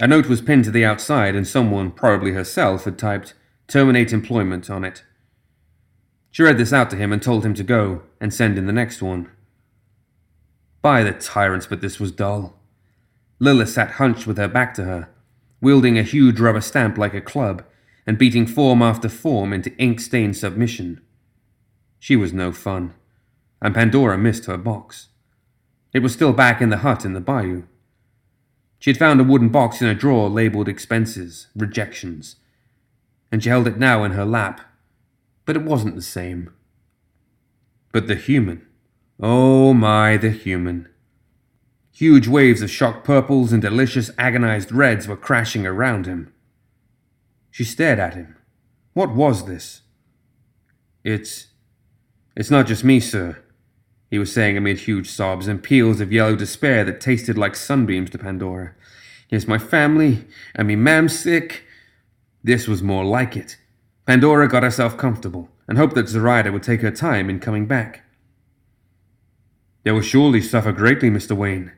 A 0.00 0.06
note 0.06 0.26
was 0.26 0.40
pinned 0.40 0.64
to 0.64 0.70
the 0.70 0.84
outside, 0.84 1.36
and 1.36 1.46
someone, 1.46 1.90
probably 1.90 2.32
herself, 2.32 2.84
had 2.84 2.98
typed 2.98 3.34
Terminate 3.66 4.12
employment 4.12 4.68
on 4.68 4.84
it. 4.84 5.04
She 6.30 6.42
read 6.42 6.58
this 6.58 6.72
out 6.72 6.90
to 6.90 6.96
him 6.96 7.12
and 7.12 7.22
told 7.22 7.46
him 7.46 7.54
to 7.54 7.62
go 7.62 8.02
and 8.20 8.34
send 8.34 8.58
in 8.58 8.66
the 8.66 8.72
next 8.72 9.00
one. 9.00 9.30
By 10.82 11.02
the 11.02 11.12
tyrants, 11.12 11.66
but 11.66 11.80
this 11.80 11.98
was 11.98 12.12
dull. 12.12 12.58
Lilith 13.38 13.70
sat 13.70 13.92
hunched 13.92 14.26
with 14.26 14.36
her 14.36 14.48
back 14.48 14.74
to 14.74 14.84
her, 14.84 15.08
wielding 15.60 15.98
a 15.98 16.02
huge 16.02 16.40
rubber 16.40 16.60
stamp 16.60 16.98
like 16.98 17.14
a 17.14 17.20
club 17.20 17.64
and 18.06 18.18
beating 18.18 18.46
form 18.46 18.82
after 18.82 19.08
form 19.08 19.52
into 19.52 19.76
ink 19.78 20.00
stained 20.00 20.36
submission. 20.36 21.00
She 21.98 22.16
was 22.16 22.32
no 22.32 22.52
fun, 22.52 22.92
and 23.62 23.74
Pandora 23.74 24.18
missed 24.18 24.44
her 24.44 24.58
box. 24.58 25.08
It 25.94 26.02
was 26.02 26.12
still 26.12 26.32
back 26.32 26.60
in 26.60 26.70
the 26.70 26.78
hut 26.78 27.04
in 27.04 27.12
the 27.12 27.20
bayou. 27.20 27.62
She 28.80 28.90
had 28.90 28.98
found 28.98 29.20
a 29.20 29.24
wooden 29.24 29.48
box 29.48 29.80
in 29.80 29.86
a 29.86 29.94
drawer 29.94 30.28
labeled 30.28 30.68
expenses, 30.68 31.46
rejections, 31.56 32.36
and 33.30 33.42
she 33.42 33.48
held 33.48 33.68
it 33.68 33.78
now 33.78 34.02
in 34.02 34.10
her 34.10 34.24
lap, 34.24 34.60
but 35.46 35.56
it 35.56 35.62
wasn't 35.62 35.94
the 35.94 36.02
same. 36.02 36.52
But 37.92 38.08
the 38.08 38.16
human. 38.16 38.66
Oh 39.20 39.72
my, 39.72 40.16
the 40.16 40.30
human. 40.30 40.88
Huge 41.92 42.26
waves 42.26 42.60
of 42.60 42.70
shocked 42.70 43.04
purples 43.04 43.52
and 43.52 43.62
delicious 43.62 44.10
agonized 44.18 44.72
reds 44.72 45.06
were 45.06 45.16
crashing 45.16 45.64
around 45.64 46.06
him. 46.06 46.34
She 47.52 47.62
stared 47.62 48.00
at 48.00 48.14
him. 48.14 48.36
What 48.94 49.14
was 49.14 49.46
this? 49.46 49.82
It's. 51.04 51.46
It's 52.36 52.50
not 52.50 52.66
just 52.66 52.82
me, 52.82 52.98
sir, 52.98 53.43
he 54.14 54.18
was 54.20 54.32
saying 54.32 54.56
amid 54.56 54.78
huge 54.78 55.10
sobs 55.10 55.48
and 55.48 55.60
peals 55.60 56.00
of 56.00 56.12
yellow 56.12 56.36
despair 56.36 56.84
that 56.84 57.00
tasted 57.00 57.36
like 57.36 57.56
sunbeams 57.56 58.10
to 58.10 58.16
Pandora. 58.16 58.72
Here's 59.26 59.48
my 59.48 59.58
family, 59.58 60.24
and 60.54 60.68
me 60.68 60.76
mam's 60.76 61.18
sick. 61.18 61.64
This 62.40 62.68
was 62.68 62.80
more 62.80 63.04
like 63.04 63.36
it. 63.36 63.56
Pandora 64.06 64.46
got 64.46 64.62
herself 64.62 64.96
comfortable 64.96 65.48
and 65.66 65.76
hoped 65.76 65.96
that 65.96 66.06
Zoraida 66.06 66.52
would 66.52 66.62
take 66.62 66.80
her 66.82 66.92
time 66.92 67.28
in 67.28 67.40
coming 67.40 67.66
back. 67.66 68.04
They 69.82 69.90
will 69.90 70.00
surely 70.00 70.40
suffer 70.40 70.70
greatly, 70.70 71.10
Mr. 71.10 71.36
Wayne. 71.36 71.72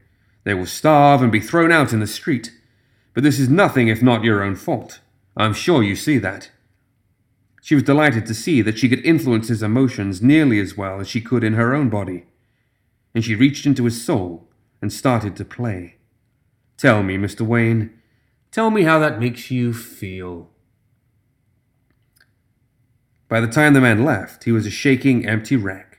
They 0.45 0.53
will 0.53 0.67
starve 0.67 1.23
and 1.23 1.33
be 1.33 1.41
thrown 1.41 1.73
out 1.73 1.95
in 1.95 2.01
the 2.01 2.07
street. 2.07 2.53
But 3.15 3.23
this 3.23 3.39
is 3.39 3.49
nothing 3.49 3.89
if 3.89 4.03
not 4.03 4.25
your 4.25 4.43
own 4.43 4.57
fault. 4.57 5.01
I'm 5.39 5.55
sure 5.55 5.83
you 5.83 5.97
see 5.97 6.19
that. 6.19 6.51
She 7.67 7.75
was 7.75 7.83
delighted 7.83 8.27
to 8.27 8.33
see 8.33 8.63
that 8.63 8.79
she 8.79 8.89
could 8.89 9.05
influence 9.05 9.49
his 9.49 9.61
emotions 9.61 10.23
nearly 10.23 10.61
as 10.61 10.77
well 10.77 11.01
as 11.01 11.09
she 11.09 11.21
could 11.21 11.43
in 11.43 11.55
her 11.55 11.75
own 11.75 11.89
body, 11.89 12.27
and 13.13 13.25
she 13.25 13.35
reached 13.35 13.67
into 13.67 13.87
his 13.87 14.05
soul 14.05 14.49
and 14.81 14.93
started 14.93 15.35
to 15.35 15.45
play. 15.45 15.97
Tell 16.77 17.03
me, 17.03 17.19
Mr. 17.19 17.41
Wayne, 17.41 17.91
tell 18.53 18.71
me 18.71 18.85
how 18.85 19.01
that 19.01 19.19
makes 19.19 19.51
you 19.51 19.73
feel. 19.73 20.49
By 23.27 23.41
the 23.41 23.49
time 23.49 23.75
the 23.75 23.81
man 23.81 24.05
left, 24.05 24.45
he 24.45 24.53
was 24.53 24.65
a 24.65 24.71
shaking, 24.71 25.27
empty 25.27 25.57
wreck. 25.57 25.99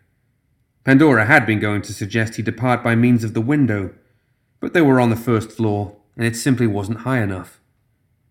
Pandora 0.85 1.25
had 1.25 1.45
been 1.45 1.59
going 1.59 1.81
to 1.81 1.93
suggest 1.93 2.35
he 2.35 2.41
depart 2.41 2.81
by 2.81 2.95
means 2.95 3.25
of 3.25 3.33
the 3.33 3.41
window, 3.41 3.93
but 4.61 4.71
they 4.71 4.81
were 4.81 5.01
on 5.01 5.09
the 5.09 5.17
first 5.17 5.51
floor, 5.51 5.97
and 6.15 6.25
it 6.25 6.37
simply 6.37 6.65
wasn't 6.65 6.99
high 6.99 7.21
enough. 7.21 7.59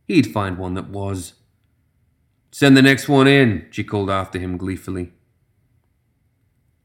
He'd 0.07 0.33
find 0.33 0.57
one 0.57 0.73
that 0.73 0.89
was. 0.89 1.35
Send 2.51 2.77
the 2.77 2.83
next 2.83 3.09
one 3.09 3.27
in, 3.27 3.67
she 3.71 3.85
called 3.85 4.11
after 4.11 4.39
him 4.39 4.57
gleefully. 4.57 5.13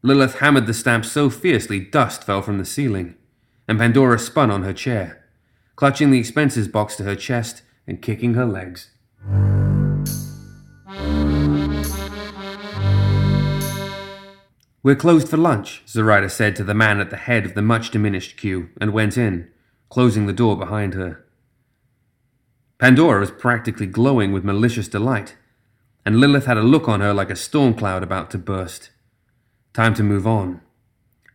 Lilith 0.03 0.39
hammered 0.39 0.66
the 0.66 0.74
stamp 0.74 1.05
so 1.05 1.30
fiercely 1.30 1.80
dust 1.80 2.24
fell 2.24 2.41
from 2.41 2.57
the 2.57 2.66
ceiling, 2.66 3.16
and 3.68 3.78
Pandora 3.78 4.18
spun 4.18 4.49
on 4.49 4.64
her 4.64 4.74
chair, 4.74 5.24
clutching 5.76 6.12
the 6.12 6.20
expenses 6.20 6.68
box 6.68 6.95
to 6.95 7.03
her 7.03 7.16
chest 7.16 7.62
and 7.88 8.01
kicking 8.01 8.34
her 8.34 8.45
legs. 8.45 8.89
We're 14.84 14.95
closed 14.95 15.30
for 15.30 15.38
lunch, 15.38 15.84
Zoraida 15.88 16.28
said 16.28 16.55
to 16.55 16.64
the 16.64 16.74
man 16.74 16.99
at 16.99 17.12
the 17.12 17.18
head 17.18 17.45
of 17.45 17.53
the 17.53 17.62
much 17.62 17.91
diminished 17.91 18.36
queue, 18.36 18.70
and 18.82 18.91
went 18.91 19.16
in, 19.16 19.47
closing 19.89 20.26
the 20.26 20.34
door 20.34 20.57
behind 20.57 20.95
her. 20.95 21.24
Pandora 22.80 23.20
was 23.20 23.30
practically 23.30 23.86
glowing 23.86 24.32
with 24.32 24.43
malicious 24.43 24.88
delight, 24.88 25.36
and 26.06 26.20
Lilith 26.20 26.45
had 26.45 26.58
a 26.58 26.64
look 26.64 26.88
on 26.88 27.02
her 27.02 27.14
like 27.14 27.30
a 27.30 27.36
storm 27.36 27.74
cloud 27.74 28.04
about 28.04 28.32
to 28.32 28.38
burst. 28.38 28.89
Time 29.74 29.93
to 29.93 30.04
move 30.04 30.28
on. 30.28 30.62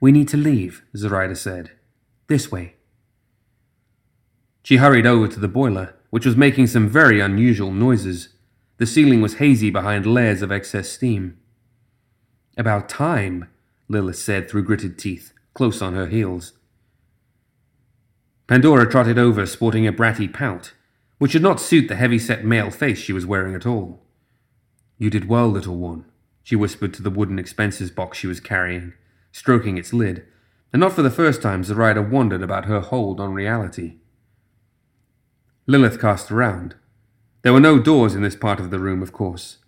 We 0.00 0.12
need 0.12 0.28
to 0.28 0.36
leave, 0.36 0.84
Zoraida 0.96 1.36
said. 1.36 1.70
This 2.28 2.50
way. 2.50 2.74
She 4.62 4.76
hurried 4.76 5.06
over 5.06 5.28
to 5.28 5.40
the 5.40 5.48
boiler, 5.48 5.94
which 6.10 6.26
was 6.26 6.36
making 6.36 6.66
some 6.66 6.88
very 6.88 7.20
unusual 7.20 7.70
noises. 7.70 8.30
The 8.78 8.86
ceiling 8.86 9.22
was 9.22 9.34
hazy 9.34 9.70
behind 9.70 10.06
layers 10.06 10.42
of 10.42 10.52
excess 10.52 10.88
steam. 10.88 11.38
About 12.56 12.88
time, 12.88 13.48
Lilith 13.88 14.18
said 14.18 14.50
through 14.50 14.64
gritted 14.64 14.98
teeth, 14.98 15.32
close 15.54 15.80
on 15.80 15.94
her 15.94 16.06
heels. 16.06 16.52
Pandora 18.46 18.90
trotted 18.90 19.18
over, 19.18 19.46
sporting 19.46 19.86
a 19.86 19.92
bratty 19.92 20.32
pout 20.32 20.72
which 21.18 21.32
did 21.32 21.42
not 21.42 21.60
suit 21.60 21.88
the 21.88 21.96
heavy 21.96 22.18
set 22.18 22.44
male 22.44 22.70
face 22.70 22.98
she 22.98 23.12
was 23.12 23.26
wearing 23.26 23.54
at 23.54 23.66
all. 23.66 24.02
You 24.98 25.10
did 25.10 25.28
well, 25.28 25.48
little 25.48 25.76
one, 25.76 26.04
she 26.42 26.56
whispered 26.56 26.94
to 26.94 27.02
the 27.02 27.10
wooden 27.10 27.38
expenses 27.38 27.90
box 27.90 28.18
she 28.18 28.26
was 28.26 28.40
carrying, 28.40 28.94
stroking 29.32 29.76
its 29.76 29.92
lid, 29.92 30.24
and 30.72 30.80
not 30.80 30.92
for 30.92 31.02
the 31.02 31.10
first 31.10 31.42
time 31.42 31.64
Zoraida 31.64 32.02
wondered 32.02 32.42
about 32.42 32.66
her 32.66 32.80
hold 32.80 33.20
on 33.20 33.34
reality. 33.34 33.96
Lilith 35.66 36.00
cast 36.00 36.30
around. 36.30 36.76
There 37.42 37.52
were 37.52 37.60
no 37.60 37.78
doors 37.78 38.14
in 38.14 38.22
this 38.22 38.36
part 38.36 38.60
of 38.60 38.70
the 38.70 38.78
room, 38.78 39.02
of 39.02 39.12
course. 39.12 39.58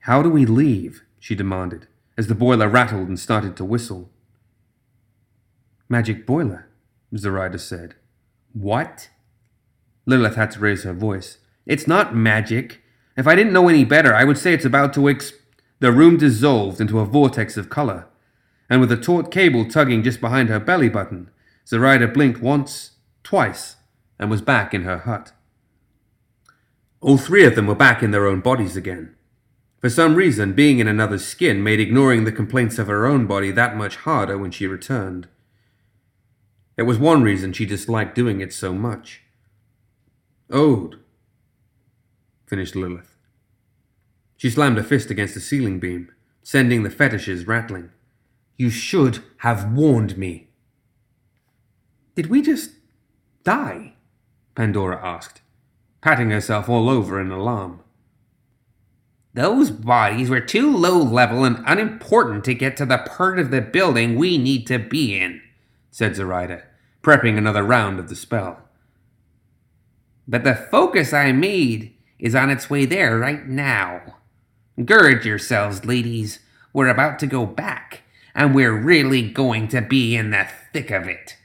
How 0.00 0.22
do 0.22 0.30
we 0.30 0.46
leave? 0.46 1.02
she 1.18 1.34
demanded, 1.34 1.86
as 2.16 2.26
the 2.26 2.34
boiler 2.34 2.68
rattled 2.68 3.08
and 3.08 3.18
started 3.18 3.56
to 3.56 3.64
whistle. 3.64 4.10
Magic 5.88 6.26
boiler, 6.26 6.68
Zoraida 7.16 7.58
said. 7.58 7.94
What? 8.52 9.10
Lilith 10.06 10.36
had 10.36 10.50
to 10.52 10.60
raise 10.60 10.84
her 10.84 10.92
voice. 10.92 11.38
It's 11.66 11.86
not 11.86 12.14
magic. 12.14 12.80
If 13.20 13.26
I 13.26 13.34
didn't 13.34 13.52
know 13.52 13.68
any 13.68 13.84
better, 13.84 14.14
I 14.14 14.24
would 14.24 14.38
say 14.38 14.54
it's 14.54 14.64
about 14.64 14.94
to 14.94 15.06
ex. 15.06 15.34
The 15.78 15.92
room 15.92 16.16
dissolved 16.16 16.80
into 16.80 17.00
a 17.00 17.04
vortex 17.04 17.58
of 17.58 17.68
color, 17.68 18.06
and 18.70 18.80
with 18.80 18.90
a 18.90 18.96
taut 18.96 19.30
cable 19.30 19.66
tugging 19.66 20.02
just 20.02 20.22
behind 20.22 20.48
her 20.48 20.58
belly 20.58 20.88
button, 20.88 21.28
Zoraida 21.66 22.08
blinked 22.08 22.40
once, 22.40 22.92
twice, 23.22 23.76
and 24.18 24.30
was 24.30 24.40
back 24.40 24.72
in 24.72 24.84
her 24.84 24.96
hut. 25.00 25.32
All 27.02 27.18
three 27.18 27.44
of 27.44 27.56
them 27.56 27.66
were 27.66 27.74
back 27.74 28.02
in 28.02 28.10
their 28.10 28.26
own 28.26 28.40
bodies 28.40 28.74
again. 28.74 29.14
For 29.80 29.90
some 29.90 30.14
reason, 30.14 30.54
being 30.54 30.78
in 30.78 30.88
another's 30.88 31.26
skin 31.26 31.62
made 31.62 31.78
ignoring 31.78 32.24
the 32.24 32.32
complaints 32.32 32.78
of 32.78 32.86
her 32.86 33.04
own 33.04 33.26
body 33.26 33.50
that 33.50 33.76
much 33.76 33.96
harder 33.96 34.38
when 34.38 34.50
she 34.50 34.66
returned. 34.66 35.28
It 36.78 36.84
was 36.84 36.98
one 36.98 37.22
reason 37.22 37.52
she 37.52 37.66
disliked 37.66 38.14
doing 38.14 38.40
it 38.40 38.54
so 38.54 38.72
much. 38.72 39.24
Ode, 40.48 41.00
finished 42.46 42.74
Lilith. 42.74 43.09
She 44.40 44.48
slammed 44.48 44.78
a 44.78 44.82
fist 44.82 45.10
against 45.10 45.34
the 45.34 45.40
ceiling 45.40 45.78
beam, 45.80 46.10
sending 46.42 46.82
the 46.82 46.88
fetishes 46.88 47.46
rattling. 47.46 47.90
You 48.56 48.70
should 48.70 49.22
have 49.40 49.70
warned 49.70 50.16
me. 50.16 50.48
Did 52.14 52.28
we 52.28 52.40
just 52.40 52.70
die? 53.44 53.96
Pandora 54.54 54.98
asked, 55.04 55.42
patting 56.00 56.30
herself 56.30 56.70
all 56.70 56.88
over 56.88 57.20
in 57.20 57.30
alarm. 57.30 57.80
Those 59.34 59.70
bodies 59.70 60.30
were 60.30 60.40
too 60.40 60.74
low 60.74 60.96
level 60.96 61.44
and 61.44 61.62
unimportant 61.66 62.42
to 62.44 62.54
get 62.54 62.78
to 62.78 62.86
the 62.86 62.96
part 62.96 63.38
of 63.38 63.50
the 63.50 63.60
building 63.60 64.16
we 64.16 64.38
need 64.38 64.66
to 64.68 64.78
be 64.78 65.20
in, 65.20 65.42
said 65.90 66.16
Zoraida, 66.16 66.62
prepping 67.02 67.36
another 67.36 67.62
round 67.62 67.98
of 67.98 68.08
the 68.08 68.16
spell. 68.16 68.62
But 70.26 70.44
the 70.44 70.54
focus 70.54 71.12
I 71.12 71.30
made 71.32 71.94
is 72.18 72.34
on 72.34 72.48
its 72.48 72.70
way 72.70 72.86
there 72.86 73.18
right 73.18 73.46
now. 73.46 74.16
Gird 74.84 75.24
yourselves, 75.24 75.84
ladies. 75.84 76.38
We're 76.72 76.88
about 76.88 77.18
to 77.18 77.26
go 77.26 77.44
back, 77.44 78.02
and 78.34 78.54
we're 78.54 78.72
really 78.72 79.28
going 79.28 79.68
to 79.68 79.82
be 79.82 80.16
in 80.16 80.30
the 80.30 80.46
thick 80.72 80.90
of 80.90 81.06
it. 81.06 81.36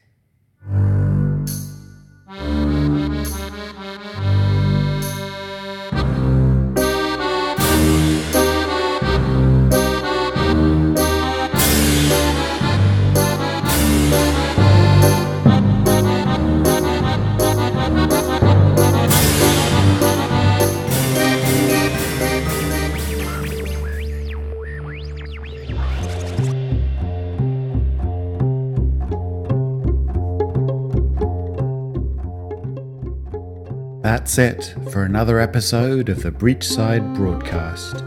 That's 34.26 34.40
it 34.40 34.74
for 34.92 35.04
another 35.04 35.40
episode 35.40 36.10
of 36.10 36.24
the 36.24 36.32
Breachside 36.32 37.16
Broadcast. 37.16 37.98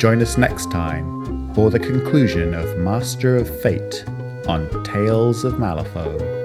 Join 0.00 0.22
us 0.22 0.38
next 0.38 0.70
time 0.70 1.52
for 1.54 1.70
the 1.70 1.80
conclusion 1.80 2.54
of 2.54 2.78
Master 2.78 3.36
of 3.36 3.48
Fate 3.62 4.04
on 4.46 4.68
Tales 4.84 5.42
of 5.42 5.54
Malifaux. 5.54 6.41